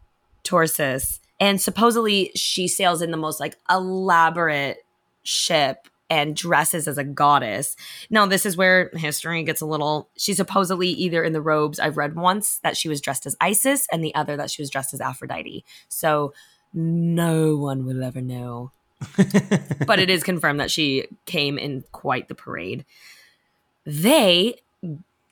Tarsus, 0.45 1.21
and 1.39 1.61
supposedly 1.61 2.31
she 2.35 2.67
sails 2.69 3.03
in 3.03 3.11
the 3.11 3.17
most 3.17 3.41
like 3.41 3.57
elaborate 3.69 4.79
ship 5.23 5.89
and 6.09 6.35
dresses 6.35 6.89
as 6.89 6.99
a 6.99 7.05
goddess. 7.05 7.77
Now 8.11 8.27
this 8.27 8.47
is 8.47 8.57
where 8.57 8.91
history 8.95 9.43
gets 9.43 9.61
a 9.61 9.67
little. 9.67 10.09
She's 10.17 10.37
supposedly 10.37 10.89
either 10.89 11.23
in 11.25 11.33
the 11.33 11.43
robes 11.43 11.81
I've 11.81 11.97
read 11.97 12.17
once 12.17 12.59
that 12.63 12.77
she 12.77 12.89
was 12.89 13.01
dressed 13.01 13.27
as 13.27 13.37
Isis, 13.41 13.89
and 13.93 14.05
the 14.05 14.15
other 14.15 14.37
that 14.37 14.51
she 14.51 14.63
was 14.63 14.71
dressed 14.71 14.95
as 14.95 15.01
Aphrodite. 15.01 15.65
So 15.89 16.33
no 16.73 17.57
one 17.57 17.85
will 17.85 18.05
ever 18.05 18.21
know 18.21 18.71
but 19.87 19.99
it 19.99 20.11
is 20.11 20.23
confirmed 20.23 20.61
that 20.61 20.71
she 20.71 21.07
came 21.27 21.59
in 21.59 21.85
quite 21.93 22.29
the 22.29 22.35
parade. 22.35 22.85
They, 23.87 24.61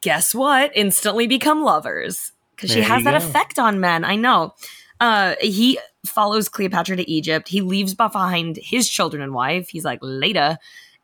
guess 0.01 0.35
what, 0.35 0.73
instantly 0.75 1.27
become 1.27 1.63
lovers 1.63 2.33
because 2.55 2.71
she 2.71 2.81
has 2.81 3.05
that 3.05 3.19
go. 3.19 3.27
effect 3.27 3.59
on 3.59 3.81
men. 3.81 4.05
I 4.05 4.17
know. 4.17 4.55
Uh, 5.01 5.35
he 5.41 5.79
follows 6.05 6.49
Cleopatra 6.49 6.97
to 6.97 7.11
Egypt. 7.11 7.49
He 7.49 7.61
leaves 7.61 7.95
behind 7.95 8.59
his 8.63 8.89
children 8.89 9.23
and 9.23 9.33
wife. 9.33 9.69
He's 9.69 9.85
like, 9.85 10.01
later. 10.03 10.59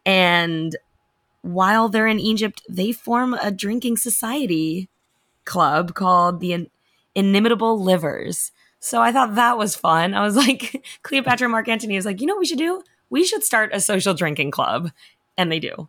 And 0.05 0.74
while 1.42 1.88
they're 1.88 2.07
in 2.07 2.18
Egypt, 2.18 2.62
they 2.68 2.92
form 2.92 3.35
a 3.35 3.50
drinking 3.50 3.98
society 3.98 4.88
club 5.44 5.94
called 5.94 6.40
the 6.40 6.53
In- 6.53 6.70
Inimitable 7.14 7.81
Livers. 7.81 8.50
So 8.85 9.01
I 9.01 9.12
thought 9.12 9.37
that 9.37 9.57
was 9.57 9.75
fun. 9.75 10.12
I 10.12 10.20
was 10.23 10.37
like, 10.47 10.85
Cleopatra 11.03 11.47
and 11.47 11.53
Mark 11.53 11.68
Antony 11.68 11.97
is 11.97 12.05
like, 12.05 12.20
you 12.20 12.27
know 12.27 12.35
what 12.35 12.40
we 12.40 12.47
should 12.47 12.59
do? 12.59 12.83
We 13.09 13.25
should 13.25 13.42
start 13.42 13.70
a 13.73 13.81
social 13.81 14.12
drinking 14.12 14.51
club. 14.51 14.90
And 15.38 15.51
they 15.51 15.59
do. 15.59 15.88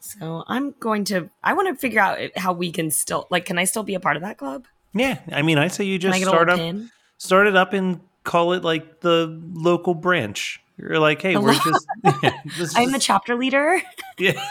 So 0.00 0.44
I'm 0.48 0.74
going 0.80 1.04
to, 1.04 1.28
I 1.44 1.52
want 1.52 1.68
to 1.68 1.74
figure 1.78 2.00
out 2.00 2.18
how 2.36 2.54
we 2.54 2.72
can 2.72 2.90
still, 2.90 3.26
like, 3.30 3.44
can 3.44 3.58
I 3.58 3.64
still 3.64 3.82
be 3.82 3.94
a 3.94 4.00
part 4.00 4.16
of 4.16 4.22
that 4.22 4.38
club? 4.38 4.64
yeah. 4.94 5.18
I 5.30 5.42
mean, 5.42 5.58
I 5.58 5.68
say 5.68 5.84
you 5.84 5.98
just 5.98 6.18
start 6.22 6.48
up, 6.48 6.56
pin? 6.58 6.90
start 7.18 7.46
it 7.46 7.54
up, 7.54 7.74
and 7.74 8.00
call 8.24 8.54
it 8.54 8.64
like 8.64 9.00
the 9.00 9.26
local 9.52 9.92
branch. 9.92 10.60
You're 10.78 10.98
like, 10.98 11.20
hey, 11.20 11.34
The 11.34 11.40
we're 11.42 11.52
lo- 11.52 11.58
just. 11.64 11.86
Yeah, 12.22 12.66
I'm 12.76 12.92
the 12.92 12.98
chapter 12.98 13.36
leader. 13.36 13.82
yeah. 14.18 14.42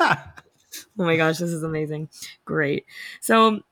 Oh 0.00 0.16
my 0.98 1.16
gosh, 1.16 1.38
this 1.38 1.50
is 1.50 1.64
amazing. 1.64 2.08
Great. 2.44 2.86
So 3.20 3.62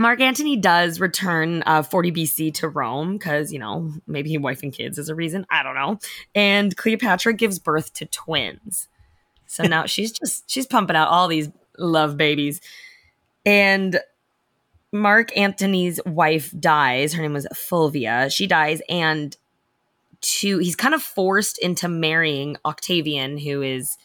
Mark 0.00 0.20
Antony 0.20 0.56
does 0.56 1.00
return 1.00 1.64
uh, 1.66 1.82
40 1.82 2.12
BC 2.12 2.54
to 2.54 2.68
Rome 2.68 3.14
because, 3.14 3.52
you 3.52 3.58
know, 3.58 3.92
maybe 4.06 4.38
wife 4.38 4.62
and 4.62 4.72
kids 4.72 4.96
is 4.96 5.08
a 5.08 5.14
reason. 5.14 5.44
I 5.50 5.64
don't 5.64 5.74
know. 5.74 5.98
And 6.36 6.76
Cleopatra 6.76 7.32
gives 7.32 7.58
birth 7.58 7.92
to 7.94 8.06
twins. 8.06 8.86
So 9.46 9.64
now 9.64 9.86
she's 9.86 10.12
just, 10.12 10.48
she's 10.48 10.68
pumping 10.68 10.94
out 10.94 11.08
all 11.08 11.26
these 11.26 11.50
love 11.76 12.16
babies. 12.16 12.60
And 13.44 13.98
Mark 14.92 15.36
Antony's 15.36 15.98
wife 16.06 16.54
dies. 16.58 17.12
Her 17.12 17.22
name 17.22 17.34
was 17.34 17.48
Fulvia. 17.52 18.30
She 18.30 18.46
dies. 18.46 18.80
And 18.88 19.36
to, 20.20 20.58
he's 20.58 20.76
kind 20.76 20.94
of 20.94 21.02
forced 21.02 21.58
into 21.58 21.88
marrying 21.88 22.56
Octavian, 22.64 23.36
who 23.36 23.62
is 23.62 23.98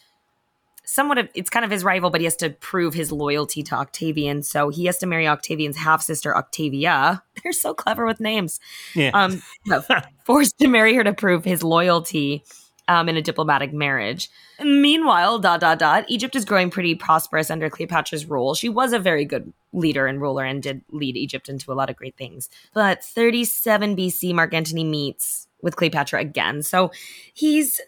somewhat 0.84 1.18
of 1.18 1.28
it's 1.34 1.50
kind 1.50 1.64
of 1.64 1.70
his 1.70 1.84
rival, 1.84 2.10
but 2.10 2.20
he 2.20 2.24
has 2.24 2.36
to 2.36 2.50
prove 2.50 2.94
his 2.94 3.10
loyalty 3.10 3.62
to 3.64 3.74
Octavian. 3.74 4.42
So 4.42 4.68
he 4.68 4.86
has 4.86 4.98
to 4.98 5.06
marry 5.06 5.26
Octavian's 5.26 5.76
half 5.76 6.02
sister, 6.02 6.36
Octavia. 6.36 7.22
They're 7.42 7.52
so 7.52 7.74
clever 7.74 8.06
with 8.06 8.20
names. 8.20 8.60
Yeah. 8.94 9.10
Um, 9.14 9.42
forced 10.24 10.58
to 10.58 10.68
marry 10.68 10.94
her 10.94 11.04
to 11.04 11.12
prove 11.12 11.44
his 11.44 11.62
loyalty 11.62 12.44
um, 12.88 13.08
in 13.08 13.16
a 13.16 13.22
diplomatic 13.22 13.72
marriage. 13.72 14.30
Meanwhile, 14.60 15.38
dot 15.38 15.60
dot 15.60 15.78
dot, 15.78 16.04
Egypt 16.08 16.36
is 16.36 16.44
growing 16.44 16.70
pretty 16.70 16.94
prosperous 16.94 17.50
under 17.50 17.70
Cleopatra's 17.70 18.26
rule. 18.26 18.54
She 18.54 18.68
was 18.68 18.92
a 18.92 18.98
very 18.98 19.24
good 19.24 19.52
leader 19.72 20.06
and 20.06 20.20
ruler 20.20 20.44
and 20.44 20.62
did 20.62 20.82
lead 20.90 21.16
Egypt 21.16 21.48
into 21.48 21.72
a 21.72 21.74
lot 21.74 21.90
of 21.90 21.96
great 21.96 22.16
things. 22.16 22.48
But 22.72 23.02
37 23.02 23.96
BC, 23.96 24.34
Mark 24.34 24.54
Antony 24.54 24.84
meets 24.84 25.48
with 25.62 25.76
Cleopatra 25.76 26.20
again. 26.20 26.62
So 26.62 26.92
he's 27.32 27.80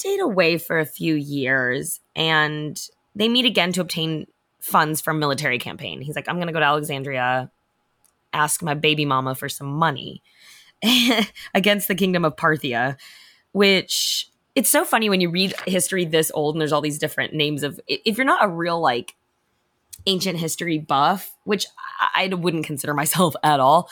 stayed 0.00 0.20
away 0.20 0.58
for 0.58 0.78
a 0.78 0.86
few 0.86 1.14
years 1.14 2.00
and 2.16 2.80
they 3.14 3.28
meet 3.28 3.44
again 3.44 3.72
to 3.72 3.80
obtain 3.80 4.26
funds 4.60 5.00
for 5.00 5.10
a 5.10 5.14
military 5.14 5.58
campaign. 5.58 6.00
He's 6.00 6.16
like, 6.16 6.28
I'm 6.28 6.36
going 6.36 6.46
to 6.46 6.52
go 6.52 6.60
to 6.60 6.66
Alexandria, 6.66 7.50
ask 8.32 8.62
my 8.62 8.74
baby 8.74 9.04
mama 9.04 9.34
for 9.34 9.48
some 9.48 9.68
money 9.68 10.22
against 11.54 11.88
the 11.88 11.94
kingdom 11.94 12.24
of 12.24 12.36
Parthia, 12.36 12.96
which 13.52 14.28
it's 14.54 14.70
so 14.70 14.84
funny 14.84 15.08
when 15.08 15.20
you 15.20 15.30
read 15.30 15.54
history 15.66 16.04
this 16.04 16.30
old 16.34 16.54
and 16.54 16.60
there's 16.60 16.72
all 16.72 16.80
these 16.80 16.98
different 16.98 17.34
names 17.34 17.62
of 17.62 17.80
if 17.86 18.16
you're 18.16 18.24
not 18.24 18.44
a 18.44 18.48
real 18.48 18.80
like 18.80 19.14
ancient 20.06 20.38
history 20.38 20.78
buff, 20.78 21.36
which 21.44 21.66
I 22.14 22.28
wouldn't 22.28 22.64
consider 22.66 22.94
myself 22.94 23.34
at 23.42 23.60
all. 23.60 23.90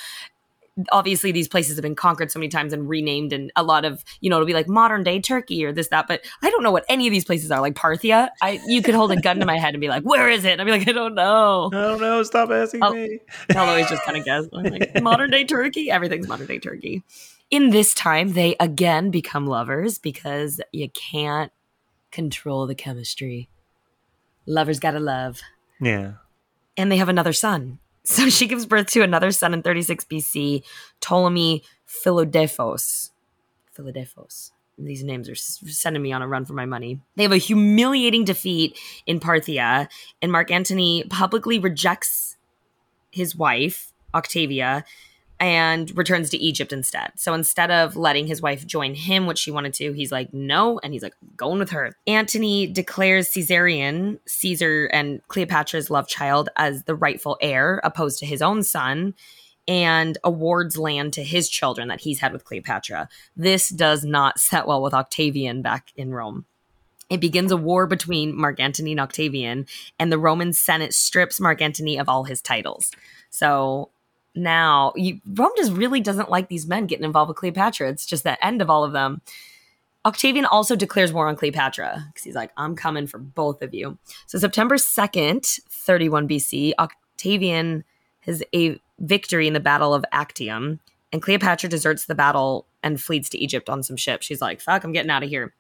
Obviously, 0.93 1.33
these 1.33 1.49
places 1.49 1.77
have 1.77 1.83
been 1.83 1.95
conquered 1.97 2.31
so 2.31 2.39
many 2.39 2.49
times 2.49 2.73
and 2.73 2.89
renamed, 2.89 3.33
and 3.33 3.51
a 3.57 3.63
lot 3.63 3.85
of 3.85 4.05
you 4.21 4.31
know 4.31 4.37
it'll 4.37 4.47
be 4.47 4.55
like 4.55 4.69
modern 4.69 5.03
day 5.03 5.21
Turkey 5.21 5.65
or 5.65 5.73
this 5.73 5.89
that. 5.89 6.07
But 6.07 6.25
I 6.43 6.51
don't 6.51 6.63
know 6.63 6.71
what 6.71 6.85
any 6.89 7.07
of 7.07 7.13
these 7.13 7.25
places 7.25 7.51
are. 7.51 7.61
Like 7.61 7.75
Parthia, 7.75 8.29
I 8.43 8.61
you 8.67 8.83
could 8.83 8.95
hold 8.95 9.11
a 9.13 9.21
gun 9.21 9.41
to 9.41 9.47
my 9.47 9.59
head 9.59 9.75
and 9.75 9.81
be 9.81 9.89
like, 9.89 10.03
"Where 10.05 10.29
is 10.29 10.45
it?" 10.45 10.53
And 10.53 10.61
I'd 10.61 10.65
be 10.65 10.71
like, 10.71 10.87
"I 10.89 10.93
don't 10.93 11.15
know." 11.15 11.71
I 11.73 11.77
don't 11.77 12.01
know. 12.01 12.23
Stop 12.23 12.51
asking 12.51 12.81
Oh. 12.85 12.93
me. 12.93 13.19
I'll 13.57 13.69
always 13.69 13.89
just 13.89 14.03
kind 14.05 14.17
of 14.17 14.25
guess. 14.25 14.47
Like, 14.53 15.03
modern 15.03 15.31
day 15.31 15.45
Turkey, 15.45 15.91
everything's 15.91 16.29
modern 16.29 16.47
day 16.47 16.59
Turkey. 16.59 17.03
In 17.51 17.71
this 17.71 17.95
time, 17.95 18.33
they 18.35 18.57
again 18.61 19.11
become 19.11 19.47
lovers 19.47 19.99
because 19.99 20.61
you 20.73 20.91
can't 20.91 21.51
control 22.13 22.67
the 22.67 22.75
chemistry. 22.75 23.49
Lovers 24.47 24.79
gotta 24.81 25.01
love. 25.01 25.41
Yeah. 25.81 26.13
And 26.77 26.93
they 26.93 26.97
have 26.99 27.09
another 27.09 27.33
son. 27.33 27.79
So 28.19 28.31
she 28.31 28.47
gives 28.47 28.65
birth 28.65 28.87
to 28.93 29.03
another 29.03 29.31
son 29.33 29.53
in 29.53 29.61
36 29.61 30.07
BC, 30.07 30.65
Ptolemy 30.99 31.63
Philodephos. 31.87 33.11
Philodephos. 33.77 34.51
these 34.79 35.05
names 35.05 35.29
are 35.29 35.35
sending 35.35 36.03
me 36.03 36.11
on 36.11 36.23
a 36.23 36.27
run 36.27 36.47
for 36.47 36.55
my 36.55 36.65
money. 36.65 37.01
They 37.17 37.25
have 37.25 37.33
a 37.33 37.37
humiliating 37.37 38.25
defeat 38.25 38.79
in 39.05 39.21
Parthia, 39.21 39.89
and 40.23 40.33
Mark 40.33 40.51
Antony 40.51 41.05
publicly 41.11 41.59
rejects 41.59 42.39
his 43.11 43.37
wife, 43.37 43.93
Octavia, 44.15 44.87
and 45.41 45.97
returns 45.97 46.31
to 46.31 46.39
Egypt 46.39 46.73
instead. 46.73 47.13
So 47.17 47.33
instead 47.33 47.71
of 47.71 47.97
letting 47.97 48.27
his 48.27 48.43
wife 48.43 48.67
join 48.67 48.95
him, 48.95 49.27
which 49.27 49.39
she 49.39 49.51
wanted 49.51 49.73
to, 49.75 49.93
he's 49.93 50.11
like, 50.11 50.33
no. 50.35 50.81
And 50.83 50.93
he's 50.93 51.03
like, 51.03 51.15
going 51.37 51.59
with 51.59 51.71
her. 51.71 51.95
Antony 52.07 52.67
declares 52.67 53.29
Caesarion, 53.29 54.19
Caesar 54.27 54.87
and 54.87 55.23
Cleopatra's 55.29 55.91
love 55.91 56.09
child, 56.09 56.49
as 56.57 56.85
the 56.85 56.95
rightful 56.95 57.39
heir, 57.41 57.81
opposed 57.85 58.19
to 58.19 58.27
his 58.27 58.43
own 58.43 58.63
son, 58.63 59.15
and 59.69 60.19
awards 60.25 60.77
land 60.77 61.13
to 61.13 61.23
his 61.23 61.49
children 61.49 61.89
that 61.89 62.01
he's 62.01 62.19
had 62.19 62.33
with 62.33 62.45
Cleopatra. 62.45 63.09
This 63.37 63.69
does 63.69 64.05
not 64.05 64.41
set 64.41 64.67
well 64.67 64.83
with 64.83 64.95
Octavian 64.95 65.63
back 65.63 65.93
in 65.97 66.13
Rome. 66.13 66.47
It 67.11 67.21
begins 67.21 67.53
a 67.53 67.57
war 67.57 67.87
between 67.87 68.37
Mark 68.37 68.61
Antony 68.61 68.91
and 68.91 69.01
Octavian, 69.01 69.67
and 69.99 70.11
the 70.11 70.19
Roman 70.19 70.53
Senate 70.53 70.93
strips 70.93 71.41
Mark 71.41 71.63
Antony 71.63 71.97
of 71.99 72.09
all 72.09 72.25
his 72.25 72.43
titles. 72.43 72.91
So 73.31 73.91
now 74.39 74.93
you, 74.97 75.21
Rome 75.27 75.53
just 75.57 75.73
really 75.73 76.01
doesn't 76.01 76.31
like 76.31 76.49
these 76.49 76.67
men 76.67 76.87
getting 76.87 77.05
involved 77.05 77.29
with 77.29 77.37
Cleopatra. 77.37 77.89
It's 77.91 78.07
just 78.07 78.25
the 78.25 78.45
end 78.45 78.63
of 78.63 78.71
all 78.71 78.85
of 78.85 78.93
them. 78.93 79.21
Octavian 80.05 80.47
also 80.47 80.77
declares 80.77 81.13
war 81.13 81.29
on 81.29 81.37
Cleopatra 81.37 82.07
because 82.09 82.25
he's 82.25 82.35
like, 82.35 82.53
I'm 82.57 82.77
coming 82.77 83.07
for 83.07 83.19
both 83.19 83.63
of 83.63 83.75
you. 83.75 83.99
So 84.27 84.39
September 84.39 84.77
2nd, 84.77 85.61
31 85.69 86.29
BC, 86.29 86.73
Octavian 86.79 87.85
has 88.21 88.43
a 88.55 88.81
victory 88.99 89.47
in 89.47 89.53
the 89.53 89.61
Battle 89.61 89.95
of 89.95 90.05
Actium, 90.13 90.81
and 91.13 91.23
Cleopatra 91.23 91.69
deserts 91.69 92.07
the 92.07 92.15
battle 92.15 92.67
and 92.83 93.01
flees 93.01 93.29
to 93.31 93.39
Egypt 93.39 93.69
on 93.69 93.83
some 93.83 93.97
ship. 93.97 94.23
She's 94.23 94.41
like, 94.41 94.61
fuck, 94.61 94.85
I'm 94.85 94.93
getting 94.93 95.11
out 95.11 95.23
of 95.23 95.29
here. 95.29 95.53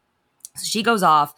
So 0.57 0.65
she 0.65 0.83
goes 0.83 1.03
off. 1.03 1.35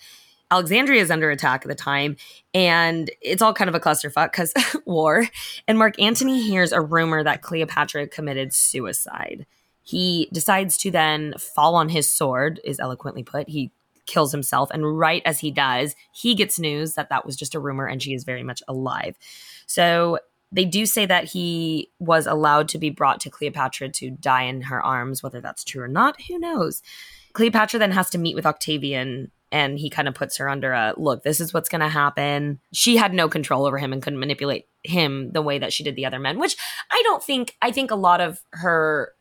Alexandria 0.50 1.00
is 1.00 1.10
under 1.10 1.30
attack 1.30 1.62
at 1.62 1.68
the 1.68 1.74
time, 1.74 2.16
and 2.52 3.10
it's 3.20 3.42
all 3.42 3.54
kind 3.54 3.68
of 3.68 3.74
a 3.74 3.80
clusterfuck 3.80 4.32
because 4.32 4.52
war. 4.84 5.26
And 5.68 5.78
Mark 5.78 6.00
Antony 6.00 6.42
hears 6.42 6.72
a 6.72 6.80
rumor 6.80 7.22
that 7.22 7.42
Cleopatra 7.42 8.08
committed 8.08 8.52
suicide. 8.52 9.46
He 9.82 10.28
decides 10.32 10.76
to 10.78 10.90
then 10.90 11.34
fall 11.38 11.74
on 11.74 11.88
his 11.88 12.12
sword, 12.12 12.60
is 12.64 12.80
eloquently 12.80 13.22
put. 13.22 13.48
He 13.48 13.70
kills 14.06 14.32
himself, 14.32 14.70
and 14.72 14.98
right 14.98 15.22
as 15.24 15.38
he 15.38 15.50
does, 15.50 15.94
he 16.12 16.34
gets 16.34 16.58
news 16.58 16.94
that 16.94 17.10
that 17.10 17.24
was 17.24 17.36
just 17.36 17.54
a 17.54 17.60
rumor 17.60 17.86
and 17.86 18.02
she 18.02 18.12
is 18.12 18.24
very 18.24 18.42
much 18.42 18.62
alive. 18.66 19.16
So 19.66 20.18
they 20.52 20.64
do 20.64 20.84
say 20.84 21.06
that 21.06 21.24
he 21.24 21.90
was 22.00 22.26
allowed 22.26 22.68
to 22.70 22.78
be 22.78 22.90
brought 22.90 23.20
to 23.20 23.30
Cleopatra 23.30 23.90
to 23.90 24.10
die 24.10 24.42
in 24.42 24.62
her 24.62 24.82
arms. 24.84 25.22
Whether 25.22 25.40
that's 25.40 25.62
true 25.62 25.82
or 25.82 25.88
not, 25.88 26.20
who 26.22 26.38
knows? 26.38 26.82
Cleopatra 27.34 27.78
then 27.78 27.92
has 27.92 28.10
to 28.10 28.18
meet 28.18 28.34
with 28.34 28.46
Octavian 28.46 29.30
and 29.52 29.78
he 29.78 29.90
kind 29.90 30.08
of 30.08 30.14
puts 30.14 30.36
her 30.36 30.48
under 30.48 30.72
a 30.72 30.94
look, 30.96 31.22
this 31.22 31.40
is 31.40 31.52
what's 31.52 31.68
going 31.68 31.80
to 31.80 31.88
happen. 31.88 32.60
She 32.72 32.96
had 32.96 33.12
no 33.12 33.28
control 33.28 33.66
over 33.66 33.78
him 33.78 33.92
and 33.92 34.02
couldn't 34.02 34.20
manipulate 34.20 34.66
him 34.84 35.32
the 35.32 35.42
way 35.42 35.58
that 35.58 35.72
she 35.72 35.84
did 35.84 35.96
the 35.96 36.06
other 36.06 36.18
men, 36.18 36.38
which 36.38 36.56
I 36.90 37.00
don't 37.04 37.22
think, 37.22 37.56
I 37.60 37.70
think 37.72 37.90
a 37.90 37.96
lot 37.96 38.20
of 38.20 38.40
her 38.52 39.12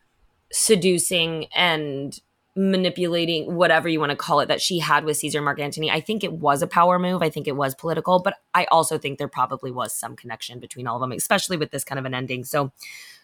seducing 0.51 1.47
and 1.55 2.19
manipulating 2.55 3.55
whatever 3.55 3.87
you 3.87 3.99
want 3.99 4.09
to 4.09 4.15
call 4.15 4.39
it 4.41 4.47
that 4.47 4.61
she 4.61 4.79
had 4.79 5.05
with 5.05 5.17
Caesar 5.17 5.41
Mark 5.41 5.59
Antony. 5.59 5.89
I 5.89 6.01
think 6.01 6.23
it 6.23 6.33
was 6.33 6.61
a 6.61 6.67
power 6.67 6.99
move. 6.99 7.21
I 7.21 7.29
think 7.29 7.47
it 7.47 7.55
was 7.55 7.73
political, 7.75 8.19
but 8.19 8.35
I 8.53 8.65
also 8.65 8.97
think 8.97 9.17
there 9.17 9.27
probably 9.27 9.71
was 9.71 9.93
some 9.93 10.15
connection 10.15 10.59
between 10.59 10.87
all 10.87 10.97
of 10.97 11.01
them, 11.01 11.11
especially 11.11 11.57
with 11.57 11.71
this 11.71 11.83
kind 11.83 11.99
of 11.99 12.05
an 12.05 12.13
ending. 12.13 12.43
So 12.43 12.71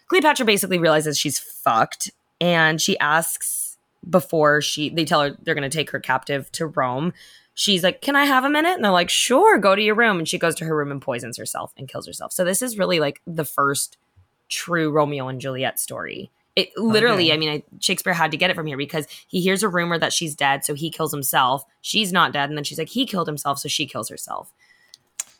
Cleopatra 0.08 0.46
basically 0.46 0.78
realizes 0.78 1.18
she's 1.18 1.38
fucked 1.38 2.10
and 2.40 2.80
she 2.80 2.98
asks 2.98 3.65
before 4.08 4.60
she 4.60 4.88
they 4.90 5.04
tell 5.04 5.20
her 5.22 5.36
they're 5.42 5.54
going 5.54 5.68
to 5.68 5.76
take 5.76 5.90
her 5.90 6.00
captive 6.00 6.50
to 6.52 6.66
Rome. 6.66 7.12
She's 7.54 7.82
like, 7.82 8.02
"Can 8.02 8.16
I 8.16 8.24
have 8.26 8.44
a 8.44 8.50
minute?" 8.50 8.74
And 8.74 8.84
they're 8.84 8.92
like, 8.92 9.10
"Sure, 9.10 9.58
go 9.58 9.74
to 9.74 9.82
your 9.82 9.94
room." 9.94 10.18
And 10.18 10.28
she 10.28 10.38
goes 10.38 10.54
to 10.56 10.64
her 10.66 10.76
room 10.76 10.90
and 10.90 11.00
poisons 11.00 11.38
herself 11.38 11.72
and 11.76 11.88
kills 11.88 12.06
herself. 12.06 12.32
So 12.32 12.44
this 12.44 12.60
is 12.62 12.76
really 12.78 13.00
like 13.00 13.20
the 13.26 13.44
first 13.44 13.96
true 14.48 14.90
Romeo 14.90 15.28
and 15.28 15.40
Juliet 15.40 15.80
story. 15.80 16.30
It 16.54 16.70
literally, 16.78 17.24
Okay. 17.26 17.34
I 17.34 17.36
mean, 17.36 17.48
I, 17.50 17.62
Shakespeare 17.80 18.14
had 18.14 18.30
to 18.30 18.36
get 18.38 18.48
it 18.50 18.54
from 18.54 18.66
here 18.66 18.78
because 18.78 19.06
he 19.28 19.40
hears 19.42 19.62
a 19.62 19.68
rumor 19.68 19.98
that 19.98 20.12
she's 20.12 20.34
dead, 20.34 20.64
so 20.64 20.72
he 20.74 20.88
kills 20.90 21.12
himself. 21.12 21.64
She's 21.82 22.12
not 22.12 22.32
dead, 22.32 22.48
and 22.48 22.56
then 22.56 22.64
she's 22.64 22.78
like, 22.78 22.88
he 22.88 23.04
killed 23.04 23.26
himself, 23.26 23.58
so 23.58 23.68
she 23.68 23.84
kills 23.86 24.08
herself. 24.08 24.52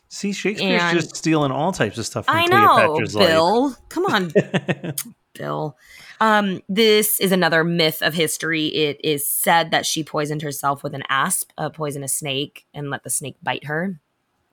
See, 0.09 0.31
Shakespeare's 0.31 0.81
And- 0.81 0.99
just 0.99 1.15
stealing 1.15 1.51
all 1.51 1.71
types 1.71 1.97
of 1.97 2.05
stuff 2.05 2.25
from 2.25 2.35
I 2.35 2.45
know, 2.45 2.75
Cleopatra's 2.75 3.15
life. 3.15 3.27
Bill. 3.29 3.75
Come 3.89 4.05
on, 4.05 4.31
Bill. 5.33 5.75
Um, 6.19 6.61
this 6.67 7.19
is 7.19 7.31
another 7.31 7.63
myth 7.63 8.01
of 8.01 8.13
history. 8.13 8.67
It 8.67 8.99
is 9.03 9.27
said 9.27 9.71
that 9.71 9.85
she 9.85 10.03
poisoned 10.03 10.41
herself 10.41 10.83
with 10.83 10.95
an 10.95 11.03
asp, 11.09 11.51
a 11.57 11.69
poisonous 11.69 12.15
snake, 12.15 12.65
and 12.73 12.89
let 12.89 13.03
the 13.03 13.09
snake 13.09 13.37
bite 13.43 13.65
her. 13.65 13.99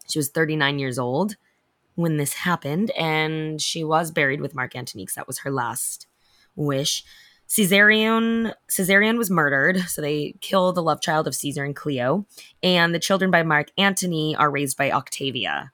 She 0.07 0.18
was 0.18 0.29
39 0.29 0.79
years 0.79 0.98
old 0.98 1.37
when 1.94 2.16
this 2.16 2.35
happened, 2.35 2.90
and 2.92 3.61
she 3.61 3.83
was 3.83 4.11
buried 4.11 4.40
with 4.40 4.55
Mark 4.55 4.77
Antony 4.77 5.07
that 5.16 5.27
was 5.27 5.38
her 5.40 5.50
last 5.50 6.07
wish. 6.57 7.05
Caesarion 7.48 8.55
Caesarion 8.68 9.16
was 9.16 9.31
murdered, 9.31 9.79
so 9.88 10.03
they 10.03 10.35
kill 10.40 10.72
the 10.72 10.83
love 10.83 11.00
child 11.00 11.27
of 11.27 11.35
Caesar 11.35 11.64
and 11.64 11.77
Cleo, 11.77 12.27
and 12.62 12.94
the 12.94 12.98
children 12.98 13.31
by 13.31 13.42
Mark 13.42 13.70
Antony 13.79 14.35
are 14.37 14.50
raised 14.50 14.77
by 14.77 14.90
Octavia. 14.90 15.72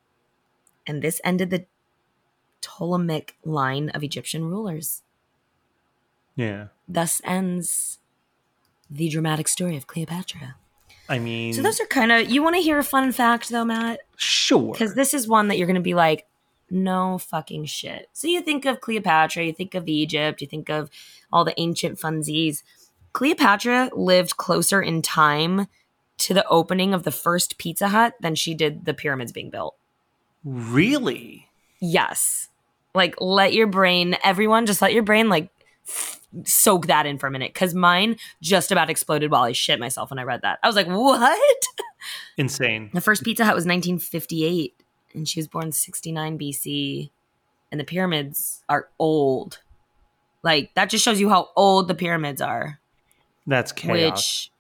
And 0.87 1.03
this 1.03 1.21
ended 1.25 1.51
the 1.51 1.67
Ptolemaic 2.61 3.37
line 3.45 3.89
of 3.91 4.03
Egyptian 4.03 4.45
rulers. 4.45 5.03
Yeah. 6.37 6.69
Thus 6.89 7.21
ends 7.25 7.99
the 8.91 9.09
dramatic 9.09 9.47
story 9.49 9.77
of 9.77 9.87
Cleopatra. 9.87 10.57
I 11.09 11.19
mean, 11.19 11.53
So 11.55 11.63
those 11.63 11.81
are 11.81 11.87
kind 11.87 12.13
of 12.13 12.31
you 12.31 12.43
want 12.43 12.57
to 12.57 12.63
hear 12.63 12.79
a 12.79 12.85
fun 12.85 13.13
fact 13.13 13.49
though, 13.49 13.65
Matt? 13.65 14.01
sure. 14.17 14.73
Because 14.73 14.95
this 14.95 15.13
is 15.15 15.27
one 15.29 15.49
that 15.49 15.59
you're 15.59 15.67
going 15.67 15.75
to 15.75 15.81
be 15.81 15.95
like, 15.95 16.27
no 16.71 17.19
fucking 17.19 17.65
shit. 17.65 18.09
So 18.13 18.29
you 18.29 18.41
think 18.43 18.65
of 18.65 18.81
Cleopatra, 18.81 19.45
you 19.45 19.53
think 19.53 19.75
of 19.75 19.89
Egypt, 19.89 20.41
you 20.41 20.47
think 20.47 20.69
of 20.69 20.89
all 21.33 21.45
the 21.45 21.59
ancient 21.61 21.99
funsies. 21.99 22.63
Cleopatra 23.13 23.91
lived 23.93 24.37
closer 24.37 24.81
in 24.81 25.03
time 25.03 25.67
to 26.19 26.35
the 26.35 26.47
opening 26.47 26.95
of 26.95 27.03
the 27.03 27.11
first 27.11 27.59
Pizza 27.59 27.89
Hut 27.89 28.15
than 28.21 28.35
she 28.37 28.55
did 28.55 28.85
the 28.85 28.95
pyramids 28.95 29.33
being 29.33 29.51
built. 29.51 29.75
Really? 30.45 31.49
Yes. 31.81 32.49
Like 32.95 33.17
let 33.21 33.53
your 33.53 33.67
brain, 33.67 34.17
everyone, 34.23 34.67
just 34.67 34.83
let 34.83 34.93
your 34.93 35.03
brain 35.03 35.29
like 35.29 35.49
soak 36.45 36.87
that 36.87 37.07
in 37.07 37.19
for 37.19 37.27
a 37.27 37.31
minute. 37.31 37.55
Cause 37.55 37.75
mine 37.75 38.17
just 38.41 38.71
about 38.73 38.91
exploded 38.91 39.31
while 39.31 39.43
I 39.43 39.53
shit 39.53 39.81
myself 39.81 40.11
when 40.11 40.19
I 40.19 40.23
read 40.23 40.43
that. 40.43 40.59
I 40.63 40.67
was 40.67 40.77
like, 40.77 40.87
what? 40.87 41.41
Insane. 42.37 42.91
The 42.95 43.01
first 43.01 43.25
Pizza 43.25 43.45
Hut 43.45 43.55
was 43.55 43.65
1958, 43.67 44.75
and 45.15 45.29
she 45.29 45.39
was 45.41 45.49
born 45.49 45.73
69 45.73 46.39
BC. 46.39 47.11
And 47.73 47.79
the 47.79 47.85
pyramids 47.85 48.65
are 48.69 48.89
old. 48.99 49.61
Like 50.43 50.73
that 50.75 50.91
just 50.91 51.05
shows 51.05 51.21
you 51.21 51.29
how 51.29 51.51
old 51.57 51.87
the 51.89 51.95
pyramids 51.95 52.41
are, 52.41 52.81
That's 53.47 53.73
chaos. 53.73 53.95
which 54.13 54.53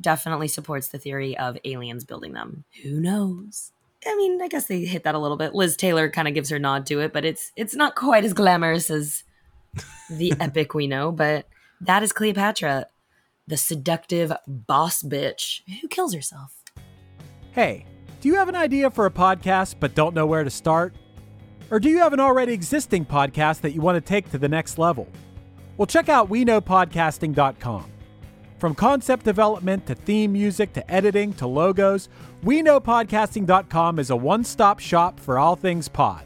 definitely 0.00 0.48
supports 0.48 0.88
the 0.88 0.98
theory 0.98 1.36
of 1.36 1.58
aliens 1.64 2.04
building 2.04 2.32
them. 2.32 2.64
Who 2.82 3.00
knows? 3.00 3.72
I 4.06 4.14
mean, 4.16 4.40
I 4.42 4.48
guess 4.48 4.66
they 4.66 4.84
hit 4.84 5.02
that 5.04 5.14
a 5.14 5.18
little 5.18 5.36
bit. 5.36 5.54
Liz 5.54 5.76
Taylor 5.76 6.08
kind 6.10 6.28
of 6.28 6.34
gives 6.34 6.50
her 6.50 6.58
nod 6.58 6.86
to 6.86 7.00
it, 7.00 7.12
but 7.12 7.24
it's 7.24 7.52
it's 7.56 7.74
not 7.74 7.94
quite 7.96 8.24
as 8.24 8.32
glamorous 8.32 8.90
as 8.90 9.24
the 10.10 10.32
epic 10.40 10.74
we 10.74 10.86
know. 10.86 11.12
But 11.12 11.48
that 11.80 12.02
is 12.02 12.12
Cleopatra, 12.12 12.86
the 13.46 13.56
seductive 13.56 14.32
boss 14.46 15.02
bitch 15.02 15.60
who 15.80 15.88
kills 15.88 16.14
herself. 16.14 16.62
Hey, 17.52 17.86
do 18.20 18.28
you 18.28 18.34
have 18.36 18.48
an 18.48 18.56
idea 18.56 18.90
for 18.90 19.06
a 19.06 19.10
podcast 19.10 19.76
but 19.80 19.94
don't 19.94 20.14
know 20.14 20.26
where 20.26 20.44
to 20.44 20.50
start? 20.50 20.94
Or 21.70 21.80
do 21.80 21.88
you 21.88 21.98
have 21.98 22.12
an 22.12 22.20
already 22.20 22.52
existing 22.52 23.06
podcast 23.06 23.60
that 23.62 23.72
you 23.72 23.80
want 23.80 23.96
to 23.96 24.00
take 24.00 24.30
to 24.30 24.38
the 24.38 24.48
next 24.48 24.78
level? 24.78 25.08
Well, 25.76 25.86
check 25.86 26.08
out 26.08 26.30
WeKnowPodcasting.com. 26.30 27.90
From 28.58 28.74
concept 28.74 29.24
development 29.24 29.86
to 29.86 29.94
theme 29.94 30.32
music 30.32 30.72
to 30.74 30.90
editing 30.90 31.32
to 31.34 31.46
logos, 31.46 32.08
WeKnowPodcasting.com 32.44 33.98
is 33.98 34.10
a 34.10 34.16
one 34.16 34.44
stop 34.44 34.78
shop 34.78 35.18
for 35.18 35.38
all 35.38 35.56
things 35.56 35.88
pod. 35.88 36.24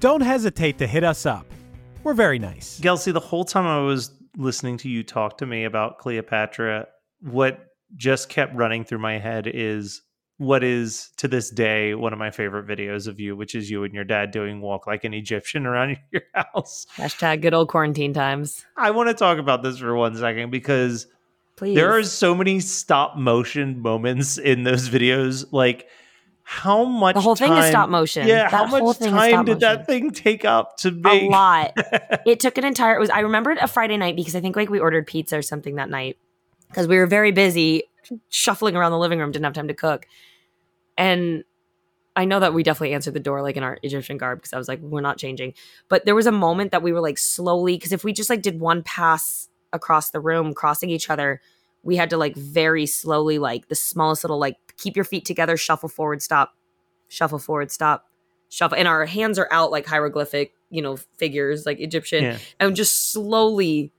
Don't 0.00 0.20
hesitate 0.20 0.78
to 0.78 0.86
hit 0.86 1.04
us 1.04 1.26
up. 1.26 1.47
We're 2.04 2.14
very 2.14 2.38
nice. 2.38 2.80
Gelsey, 2.80 3.12
the 3.12 3.20
whole 3.20 3.44
time 3.44 3.66
I 3.66 3.80
was 3.80 4.12
listening 4.36 4.78
to 4.78 4.88
you 4.88 5.02
talk 5.02 5.38
to 5.38 5.46
me 5.46 5.64
about 5.64 5.98
Cleopatra, 5.98 6.86
what 7.20 7.60
just 7.96 8.28
kept 8.28 8.54
running 8.54 8.84
through 8.84 8.98
my 8.98 9.18
head 9.18 9.50
is 9.52 10.02
what 10.38 10.62
is 10.62 11.10
to 11.16 11.26
this 11.26 11.50
day 11.50 11.94
one 11.94 12.12
of 12.12 12.18
my 12.18 12.30
favorite 12.30 12.66
videos 12.66 13.08
of 13.08 13.18
you, 13.18 13.36
which 13.36 13.54
is 13.54 13.68
you 13.68 13.82
and 13.84 13.92
your 13.92 14.04
dad 14.04 14.30
doing 14.30 14.60
walk 14.60 14.86
like 14.86 15.04
an 15.04 15.12
Egyptian 15.12 15.66
around 15.66 15.98
your 16.12 16.22
house. 16.32 16.86
Hashtag 16.96 17.42
good 17.42 17.54
old 17.54 17.68
quarantine 17.68 18.14
times. 18.14 18.64
I 18.76 18.92
want 18.92 19.08
to 19.08 19.14
talk 19.14 19.38
about 19.38 19.62
this 19.62 19.78
for 19.78 19.94
one 19.94 20.16
second 20.16 20.50
because 20.50 21.08
Please. 21.56 21.74
there 21.74 21.96
are 21.96 22.04
so 22.04 22.34
many 22.34 22.60
stop 22.60 23.16
motion 23.16 23.80
moments 23.80 24.38
in 24.38 24.62
those 24.62 24.88
videos. 24.88 25.44
Like, 25.50 25.88
how 26.50 26.84
much 26.84 27.14
The 27.14 27.20
whole 27.20 27.36
thing 27.36 27.52
is 27.52 27.66
stop 27.66 27.90
motion. 27.90 28.26
Yeah, 28.26 28.48
That 28.48 28.70
how 28.70 28.80
much 28.80 28.98
time 29.00 29.44
did 29.44 29.60
that 29.60 29.86
thing 29.86 30.12
take 30.12 30.46
up 30.46 30.78
to 30.78 30.90
make? 30.90 31.24
a 31.24 31.28
lot. 31.28 31.72
it 32.26 32.40
took 32.40 32.56
an 32.56 32.64
entire. 32.64 32.96
It 32.96 33.00
was 33.00 33.10
I 33.10 33.20
remembered 33.20 33.58
a 33.58 33.68
Friday 33.68 33.98
night 33.98 34.16
because 34.16 34.34
I 34.34 34.40
think 34.40 34.56
like 34.56 34.70
we 34.70 34.78
ordered 34.80 35.06
pizza 35.06 35.36
or 35.36 35.42
something 35.42 35.74
that 35.74 35.90
night, 35.90 36.16
because 36.68 36.88
we 36.88 36.96
were 36.96 37.06
very 37.06 37.32
busy 37.32 37.82
shuffling 38.30 38.76
around 38.76 38.92
the 38.92 38.98
living 38.98 39.18
room, 39.18 39.30
didn't 39.30 39.44
have 39.44 39.52
time 39.52 39.68
to 39.68 39.74
cook. 39.74 40.06
And 40.96 41.44
I 42.16 42.24
know 42.24 42.40
that 42.40 42.54
we 42.54 42.62
definitely 42.62 42.94
answered 42.94 43.12
the 43.12 43.20
door 43.20 43.42
like 43.42 43.58
in 43.58 43.62
our 43.62 43.78
Egyptian 43.82 44.16
garb 44.16 44.38
because 44.38 44.54
I 44.54 44.58
was 44.58 44.68
like, 44.68 44.80
we're 44.80 45.02
not 45.02 45.18
changing. 45.18 45.52
But 45.90 46.06
there 46.06 46.14
was 46.14 46.26
a 46.26 46.32
moment 46.32 46.70
that 46.70 46.82
we 46.82 46.94
were 46.94 47.02
like 47.02 47.18
slowly, 47.18 47.76
because 47.76 47.92
if 47.92 48.04
we 48.04 48.14
just 48.14 48.30
like 48.30 48.40
did 48.40 48.58
one 48.58 48.82
pass 48.82 49.50
across 49.74 50.12
the 50.12 50.20
room, 50.20 50.54
crossing 50.54 50.88
each 50.88 51.10
other, 51.10 51.42
we 51.88 51.96
had 51.96 52.10
to 52.10 52.18
like 52.18 52.36
very 52.36 52.84
slowly, 52.84 53.38
like 53.38 53.68
the 53.68 53.74
smallest 53.74 54.22
little, 54.22 54.38
like 54.38 54.56
keep 54.76 54.94
your 54.94 55.06
feet 55.06 55.24
together, 55.24 55.56
shuffle 55.56 55.88
forward, 55.88 56.20
stop, 56.20 56.54
shuffle 57.08 57.38
forward, 57.38 57.70
stop, 57.70 58.04
shuffle. 58.50 58.76
And 58.76 58.86
our 58.86 59.06
hands 59.06 59.38
are 59.38 59.48
out 59.50 59.70
like 59.70 59.86
hieroglyphic, 59.86 60.52
you 60.68 60.82
know, 60.82 60.96
figures 61.16 61.64
like 61.64 61.80
Egyptian, 61.80 62.24
Yeah. 62.24 62.38
and 62.60 62.76
just 62.76 63.10
slowly 63.10 63.90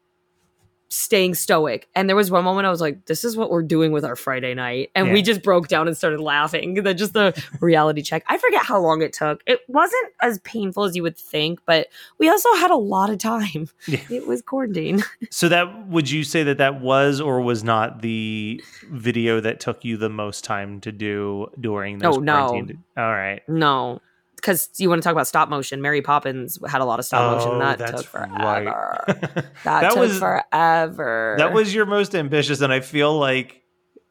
staying 0.90 1.36
stoic. 1.36 1.88
And 1.96 2.10
there 2.10 2.16
was 2.16 2.32
one 2.32 2.44
moment 2.44 2.66
I 2.66 2.70
was 2.72 2.82
like, 2.82 3.06
this 3.06 3.24
is 3.24 3.38
what 3.38 3.52
we're 3.52 3.62
doing 3.64 3.92
with 3.92 4.04
our 4.04 4.16
Friday 4.16 4.54
night. 4.56 4.90
And 4.96 5.12
we 5.12 5.22
just 5.22 5.44
broke 5.44 5.68
down 5.68 5.88
and 5.88 5.96
started 5.96 6.20
laughing. 6.20 6.74
Then 6.90 6.98
just 6.98 7.14
the 7.14 7.40
reality 7.60 8.02
check. 8.02 8.24
I 8.28 8.38
forget 8.38 8.64
how 8.64 8.80
long 8.80 9.02
it 9.02 9.14
took. 9.14 9.42
It 9.46 9.60
wasn't 9.68 10.08
as 10.22 10.40
painful 10.40 10.86
as 10.86 10.96
you 10.96 11.04
would 11.04 11.18
think, 11.18 11.60
but 11.66 11.88
we 12.18 12.30
also 12.30 12.52
had 12.56 12.72
a 12.72 12.76
lot 12.76 13.10
of 13.10 13.20
time. 13.20 13.70
Yeah. 13.88 14.00
It 14.10 14.28
was 14.28 14.42
quarantine. 14.42 15.04
So 15.32 15.48
that 15.50 15.88
would 15.88 16.10
you 16.10 16.24
say 16.24 16.44
that 16.44 16.58
that 16.58 16.82
was 16.82 17.22
or 17.22 17.42
was 17.42 17.64
not 17.64 18.02
the 18.02 18.62
video 18.90 19.40
that 19.40 19.60
took 19.60 19.86
you 19.86 19.96
the 19.98 20.10
most 20.10 20.44
time 20.44 20.82
to 20.82 20.92
do 20.92 21.48
during 21.60 22.00
those 22.00 22.18
Oh, 22.18 22.20
no. 22.20 22.66
All 22.98 23.12
right. 23.12 23.42
No. 23.48 24.02
Because 24.42 24.70
you 24.78 24.90
want 24.90 25.02
to 25.02 25.04
talk 25.06 25.12
about 25.14 25.28
stop 25.28 25.50
motion. 25.50 25.82
Mary 25.82 26.02
Poppins 26.02 26.58
had 26.68 26.82
a 26.82 26.86
lot 26.86 27.00
of 27.00 27.06
stop 27.06 27.38
motion. 27.38 27.52
Oh, 27.56 27.60
That 27.60 27.96
took 27.98 28.06
forever. 28.06 28.34
right. 28.36 28.66
That, 29.36 29.54
That 29.64 29.90
took 29.92 30.00
was- 30.00 30.20
forever. 30.20 31.36
That 31.38 31.54
was 31.54 31.74
your 31.74 31.86
most 31.86 32.16
ambitious, 32.16 32.62
and 32.62 32.72
I 32.74 32.80
feel 32.80 33.18
like 33.20 33.64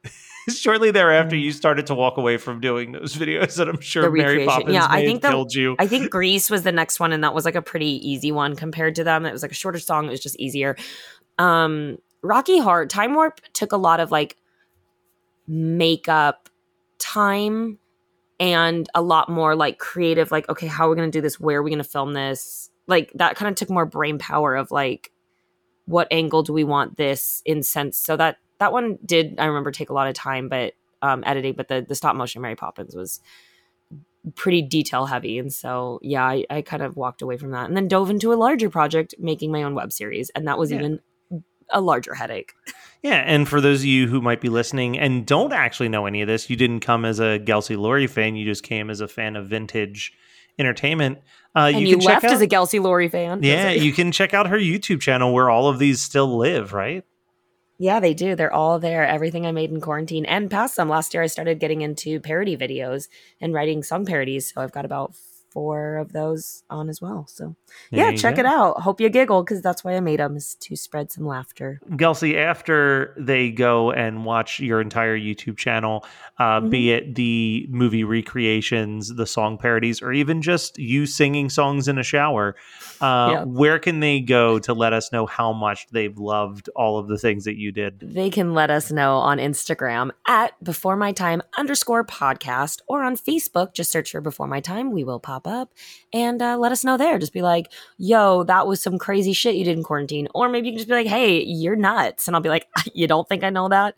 shortly 0.49 0.91
thereafter 0.91 1.37
you 1.37 1.53
started 1.53 1.87
to 1.89 1.95
walk 1.95 2.17
away 2.19 2.37
from 2.37 2.61
doing 2.61 2.93
those 2.93 3.15
videos, 3.23 3.59
and 3.59 3.71
I'm 3.71 3.81
sure 3.81 4.11
Mary. 4.11 4.45
Poppins 4.47 4.73
Yeah, 4.75 4.87
I 4.89 5.05
think 5.05 5.23
that- 5.23 5.31
killed 5.31 5.53
you. 5.55 5.77
I 5.79 5.87
think 5.87 6.11
Grease 6.11 6.51
was 6.51 6.63
the 6.63 6.73
next 6.73 7.01
one, 7.01 7.13
and 7.13 7.23
that 7.25 7.35
was 7.35 7.45
like 7.45 7.55
a 7.55 7.63
pretty 7.63 8.07
easy 8.09 8.33
one 8.33 8.55
compared 8.57 8.95
to 8.97 9.05
them. 9.05 9.25
It 9.27 9.33
was 9.33 9.43
like 9.43 9.53
a 9.53 9.55
shorter 9.55 9.79
song. 9.79 10.07
It 10.07 10.11
was 10.11 10.21
just 10.21 10.37
easier. 10.39 10.77
Um, 11.39 11.99
Rocky 12.23 12.59
Heart, 12.59 12.91
Time 12.91 13.15
Warp 13.15 13.41
took 13.53 13.73
a 13.73 13.77
lot 13.77 14.01
of 14.01 14.11
like 14.11 14.37
makeup 15.47 16.49
time 16.99 17.79
and 18.41 18.89
a 18.95 19.03
lot 19.03 19.29
more 19.29 19.57
like 19.57 19.79
creative, 19.79 20.31
like, 20.31 20.49
okay, 20.49 20.67
how 20.67 20.87
are 20.87 20.91
we 20.91 20.97
going 20.97 21.11
to 21.11 21.17
do 21.19 21.23
this? 21.23 21.41
Where 21.41 21.59
are 21.59 21.63
we 21.63 21.71
going 21.71 21.83
to 21.83 21.85
film 21.85 22.13
this? 22.13 22.71
Like, 22.87 23.13
that 23.17 23.37
kind 23.37 23.49
of 23.49 23.57
took 23.57 23.71
more 23.71 23.87
brain 23.87 24.19
power 24.19 24.55
of 24.55 24.71
like, 24.71 25.13
what 25.87 26.09
angle 26.11 26.43
do 26.43 26.53
we 26.53 26.65
want 26.65 26.97
this 26.97 27.43
in 27.45 27.63
sense? 27.63 27.99
So 27.99 28.17
that, 28.17 28.37
that 28.59 28.73
one 28.73 28.99
did, 29.05 29.37
I 29.39 29.47
remember, 29.47 29.71
take 29.71 29.91
a 29.91 29.95
lot 29.95 30.09
of 30.09 30.15
time, 30.15 30.49
but 30.49 30.75
um, 31.03 31.23
editing, 31.27 31.55
but 31.55 31.69
the, 31.69 31.85
the 31.87 31.95
stop 31.95 32.15
motion 32.17 32.43
Mary 32.43 32.57
Poppins 32.57 32.95
was 32.95 33.21
pretty 34.35 34.63
detail 34.63 35.07
heavy. 35.07 35.39
And 35.39 35.53
so, 35.53 35.99
yeah, 36.03 36.25
I, 36.25 36.45
I 36.51 36.63
kind 36.63 36.83
of 36.83 36.97
walked 36.97 37.23
away 37.23 37.37
from 37.37 37.53
that 37.53 37.67
and 37.67 37.77
then 37.77 37.89
dove 37.89 38.11
into 38.11 38.33
a 38.33 38.35
larger 38.35 38.69
project, 38.69 39.15
making 39.19 39.51
my 39.51 39.63
own 39.63 39.75
web 39.75 39.93
series. 39.93 40.31
And 40.31 40.47
that 40.47 40.59
was 40.59 40.71
Yeah. 40.71 40.79
even 40.79 41.01
a 41.71 41.81
larger 41.81 42.15
headache. 42.15 42.53
Yeah, 43.03 43.23
and 43.25 43.49
for 43.49 43.61
those 43.61 43.81
of 43.81 43.87
you 43.87 44.09
who 44.09 44.21
might 44.21 44.41
be 44.41 44.49
listening 44.49 44.99
and 44.99 45.25
don't 45.25 45.53
actually 45.53 45.89
know 45.89 46.07
any 46.07 46.21
of 46.21 46.27
this, 46.27 46.51
you 46.51 46.57
didn't 46.57 46.81
come 46.81 47.05
as 47.05 47.21
a 47.21 47.39
Gelsey 47.39 47.77
Laurie 47.77 48.09
fan. 48.09 48.35
You 48.35 48.45
just 48.45 48.65
came 48.65 48.91
as 48.91 49.01
a 49.01 49.07
fan 49.07 49.37
of 49.37 49.47
vintage 49.47 50.13
entertainment. 50.59 51.19
Uh, 51.55 51.71
and 51.73 51.81
you, 51.81 51.89
you, 51.89 51.97
can 51.97 52.01
check 52.01 52.09
left 52.15 52.25
out, 52.25 52.33
as 52.33 52.41
a 52.41 52.47
Gelsey 52.47 52.83
Laurie 52.83 53.09
fan. 53.09 53.43
yeah, 53.43 53.71
you 53.71 53.93
can 53.93 54.11
check 54.11 54.35
out 54.35 54.49
her 54.49 54.59
YouTube 54.59 55.01
channel 55.01 55.33
where 55.33 55.49
all 55.49 55.69
of 55.69 55.79
these 55.79 56.03
still 56.03 56.37
live. 56.37 56.73
Right? 56.73 57.05
Yeah, 57.79 58.01
they 58.01 58.15
do. 58.15 58.35
They're 58.35 58.53
all 58.53 58.81
there. 58.81 59.07
Everything 59.07 59.47
I 59.47 59.53
made 59.53 59.71
in 59.71 59.81
quarantine 59.81 60.25
and 60.25 60.51
past 60.51 60.77
them. 60.77 60.89
Last 60.89 61.15
year, 61.15 61.23
I 61.23 61.29
started 61.29 61.61
getting 61.61 61.83
into 61.83 62.19
parody 62.19 62.57
videos 62.57 63.07
and 63.41 63.55
writing 63.55 63.85
song 63.85 64.05
parodies. 64.05 64.53
So 64.53 64.61
I've 64.61 64.73
got 64.73 64.85
about 64.85 65.15
four 65.51 65.97
of 65.97 66.13
those 66.13 66.63
on 66.71 66.89
as 66.89 67.01
well. 67.01 67.27
So 67.29 67.57
yeah, 67.91 68.15
check 68.15 68.37
go. 68.37 68.41
it 68.41 68.47
out. 68.47 68.81
Hope 68.81 69.01
you 69.01 69.09
giggle 69.09 69.43
because 69.43 69.63
that's 69.63 69.83
why 69.85 69.95
I 69.95 70.01
made 70.01 70.21
them 70.21 70.37
is 70.37 70.55
to 70.57 70.77
spread 70.77 71.11
some 71.13 71.27
laughter. 71.27 71.81
Gelsey, 71.91 72.37
after 72.37 73.15
they 73.19 73.51
go 73.51 73.91
and 73.93 74.25
watch 74.25 74.61
your 74.61 74.81
entire 74.81 75.19
YouTube 75.19 75.57
channel, 75.57 76.05
uh, 76.39 76.59
Mm-hmm. 76.61 76.71
be 76.71 76.91
it 76.93 77.15
the 77.15 77.67
movie 77.71 78.05
recreations, 78.05 79.15
the 79.15 79.27
song 79.27 79.59
parodies, 79.59 80.01
or 80.03 80.13
even 80.13 80.43
just 80.43 80.79
you 80.79 81.07
singing 81.07 81.49
songs 81.51 81.89
in 81.89 81.99
a 81.99 82.03
shower, 82.03 82.57
uh, 83.01 83.29
Yeah. 83.33 83.45
where 83.45 83.79
can 83.79 84.01
they 84.01 84.21
go 84.21 84.59
to 84.61 84.73
let 84.73 84.93
us 84.93 85.13
know 85.13 85.27
how 85.27 85.53
much 85.53 85.87
they've 85.93 86.17
loved 86.19 86.69
all 86.77 86.99
of 86.99 87.09
the 87.09 87.19
things 87.19 87.45
that 87.45 87.57
you 87.57 87.73
did? 87.73 88.01
They 88.01 88.31
can 88.31 88.55
let 88.55 88.71
us 88.71 88.91
know 88.93 89.17
on 89.17 89.39
Instagram 89.39 90.11
at 90.27 90.53
before 90.63 90.97
my 90.97 91.13
time 91.13 91.43
underscore 91.57 92.05
podcast 92.05 92.81
or 92.89 93.03
on 93.03 93.17
Facebook. 93.17 93.75
Just 93.75 93.91
search 93.91 94.11
for 94.13 94.21
before 94.21 94.47
my 94.47 94.61
time. 94.61 94.91
We 94.93 95.05
will 95.05 95.21
pop 95.39 95.47
up 95.47 95.73
and 96.13 96.41
uh, 96.43 96.57
let 96.57 96.73
us 96.73 96.85
know 96.85 96.97
there. 96.97 97.19
Just 97.19 97.33
be 97.33 97.43
like, 97.43 97.73
yo, 97.99 98.45
that 98.45 98.67
was 98.67 98.83
some 98.83 98.99
crazy 98.99 99.33
shit 99.33 99.55
you 99.55 99.65
did 99.65 99.77
in 99.77 99.85
quarantine. 99.85 100.29
Or 100.35 100.49
maybe 100.49 100.69
you 100.69 100.73
can 100.73 100.79
just 100.79 100.89
be 100.89 100.95
like, 100.95 101.07
hey, 101.07 101.43
you're 101.43 101.77
nuts. 101.77 102.27
And 102.27 102.35
I'll 102.35 102.43
be 102.43 102.49
like, 102.49 102.67
you 102.95 103.07
don't 103.07 103.29
think 103.29 103.45
I 103.45 103.51
know 103.51 103.69
that? 103.69 103.95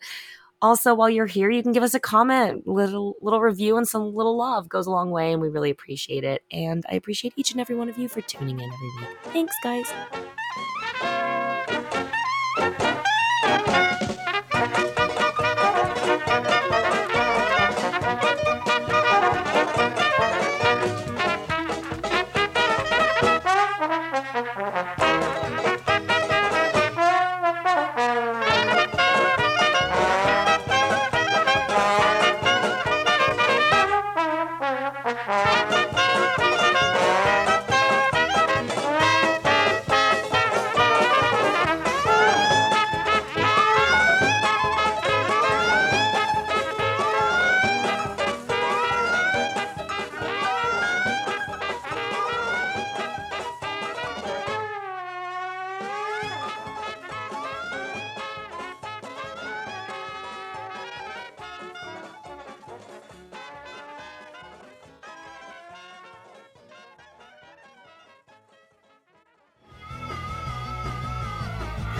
Also, 0.63 0.93
while 0.93 1.09
you're 1.09 1.25
here, 1.25 1.49
you 1.49 1.63
can 1.63 1.71
give 1.71 1.81
us 1.81 1.95
a 1.95 1.99
comment, 1.99 2.67
little 2.67 3.15
little 3.19 3.41
review, 3.41 3.77
and 3.77 3.87
some 3.87 4.13
little 4.13 4.37
love 4.37 4.69
goes 4.69 4.85
a 4.85 4.91
long 4.91 5.09
way, 5.09 5.33
and 5.33 5.41
we 5.41 5.49
really 5.49 5.71
appreciate 5.71 6.23
it. 6.23 6.43
And 6.51 6.85
I 6.87 6.93
appreciate 6.93 7.33
each 7.35 7.51
and 7.51 7.59
every 7.59 7.75
one 7.75 7.89
of 7.89 7.97
you 7.97 8.07
for 8.07 8.21
tuning 8.21 8.59
in 8.59 8.71
every 8.71 8.89
week. 8.99 9.17
Thanks, 9.23 9.55
guys. 9.63 9.91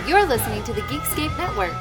You're 0.06 0.26
listening 0.26 0.64
to 0.64 0.72
the 0.72 0.80
Geekscape 0.82 1.38
Network. 1.38 1.72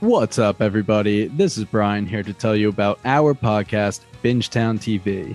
What's 0.00 0.38
up, 0.38 0.60
everybody? 0.60 1.28
This 1.28 1.56
is 1.56 1.64
Brian 1.64 2.04
here 2.04 2.22
to 2.22 2.34
tell 2.34 2.54
you 2.54 2.68
about 2.68 3.00
our 3.06 3.32
podcast, 3.32 4.00
Bingetown 4.22 4.78
TV. 4.78 5.34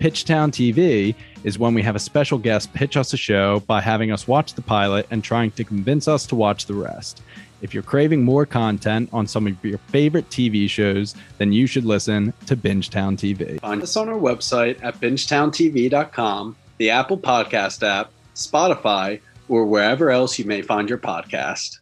Pitchtown 0.00 0.50
TV 0.50 1.14
is 1.44 1.58
when 1.58 1.74
we 1.74 1.82
have 1.82 1.94
a 1.94 1.98
special 1.98 2.38
guest 2.38 2.72
pitch 2.72 2.96
us 2.96 3.12
a 3.12 3.18
show 3.18 3.60
by 3.60 3.82
having 3.82 4.10
us 4.10 4.26
watch 4.26 4.54
the 4.54 4.62
pilot 4.62 5.06
and 5.10 5.22
trying 5.22 5.50
to 5.52 5.62
convince 5.62 6.08
us 6.08 6.26
to 6.28 6.34
watch 6.34 6.64
the 6.64 6.72
rest. 6.72 7.22
If 7.60 7.74
you're 7.74 7.82
craving 7.82 8.24
more 8.24 8.46
content 8.46 9.10
on 9.12 9.26
some 9.26 9.46
of 9.46 9.62
your 9.62 9.76
favorite 9.88 10.30
TV 10.30 10.70
shows, 10.70 11.14
then 11.36 11.52
you 11.52 11.66
should 11.66 11.84
listen 11.84 12.32
to 12.46 12.56
Bingetown 12.56 13.18
TV. 13.18 13.60
Find 13.60 13.82
us 13.82 13.94
on 13.94 14.08
our 14.08 14.18
website 14.18 14.82
at 14.82 14.98
bingetowntv.com, 15.02 16.56
the 16.78 16.90
Apple 16.90 17.18
Podcast 17.18 17.86
app, 17.86 18.10
Spotify, 18.34 19.20
or 19.48 19.66
wherever 19.66 20.10
else 20.10 20.38
you 20.38 20.46
may 20.46 20.62
find 20.62 20.88
your 20.88 20.96
podcast. 20.96 21.80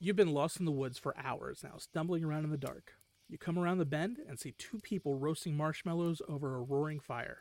You've 0.00 0.16
been 0.16 0.32
lost 0.32 0.60
in 0.60 0.64
the 0.64 0.72
woods 0.72 0.96
for 0.96 1.14
hours 1.22 1.60
now, 1.62 1.74
stumbling 1.76 2.24
around 2.24 2.44
in 2.44 2.50
the 2.50 2.56
dark. 2.56 2.94
You 3.30 3.36
come 3.36 3.58
around 3.58 3.76
the 3.76 3.84
bend 3.84 4.20
and 4.26 4.38
see 4.38 4.54
two 4.56 4.78
people 4.78 5.14
roasting 5.14 5.54
marshmallows 5.54 6.22
over 6.30 6.56
a 6.56 6.62
roaring 6.62 6.98
fire. 6.98 7.40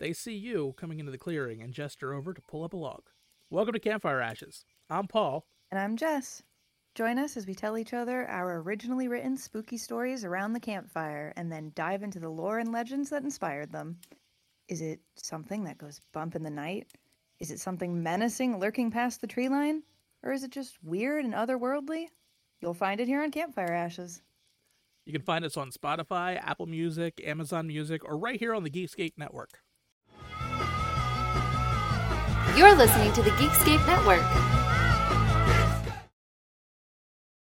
They 0.00 0.14
see 0.14 0.34
you 0.34 0.74
coming 0.78 0.98
into 0.98 1.12
the 1.12 1.18
clearing 1.18 1.60
and 1.60 1.74
gesture 1.74 2.14
over 2.14 2.32
to 2.32 2.40
pull 2.40 2.64
up 2.64 2.72
a 2.72 2.78
log. 2.78 3.02
Welcome 3.50 3.74
to 3.74 3.78
Campfire 3.78 4.22
Ashes. 4.22 4.64
I'm 4.88 5.06
Paul. 5.06 5.46
And 5.70 5.78
I'm 5.78 5.98
Jess. 5.98 6.42
Join 6.94 7.18
us 7.18 7.36
as 7.36 7.46
we 7.46 7.54
tell 7.54 7.76
each 7.76 7.92
other 7.92 8.26
our 8.28 8.62
originally 8.62 9.08
written 9.08 9.36
spooky 9.36 9.76
stories 9.76 10.24
around 10.24 10.54
the 10.54 10.60
campfire 10.60 11.34
and 11.36 11.52
then 11.52 11.72
dive 11.74 12.02
into 12.02 12.18
the 12.18 12.30
lore 12.30 12.58
and 12.58 12.72
legends 12.72 13.10
that 13.10 13.22
inspired 13.22 13.70
them. 13.70 13.98
Is 14.68 14.80
it 14.80 15.00
something 15.16 15.64
that 15.64 15.76
goes 15.76 16.00
bump 16.14 16.34
in 16.34 16.44
the 16.44 16.50
night? 16.50 16.86
Is 17.40 17.50
it 17.50 17.60
something 17.60 18.02
menacing 18.02 18.58
lurking 18.58 18.90
past 18.90 19.20
the 19.20 19.26
tree 19.26 19.50
line? 19.50 19.82
Or 20.22 20.32
is 20.32 20.44
it 20.44 20.50
just 20.50 20.82
weird 20.82 21.26
and 21.26 21.34
otherworldly? 21.34 22.06
You'll 22.62 22.72
find 22.72 23.00
it 23.00 23.06
here 23.06 23.22
on 23.22 23.30
Campfire 23.30 23.74
Ashes. 23.74 24.22
You 25.06 25.12
can 25.12 25.22
find 25.22 25.44
us 25.44 25.56
on 25.56 25.70
Spotify, 25.70 26.36
Apple 26.42 26.66
Music, 26.66 27.22
Amazon 27.24 27.68
Music, 27.68 28.04
or 28.04 28.18
right 28.18 28.40
here 28.40 28.52
on 28.52 28.64
the 28.64 28.70
Geekscape 28.70 29.12
Network. 29.16 29.60
You're 32.56 32.74
listening 32.74 33.12
to 33.12 33.22
the 33.22 33.30
Geekscape 33.30 33.86
Network. 33.86 34.55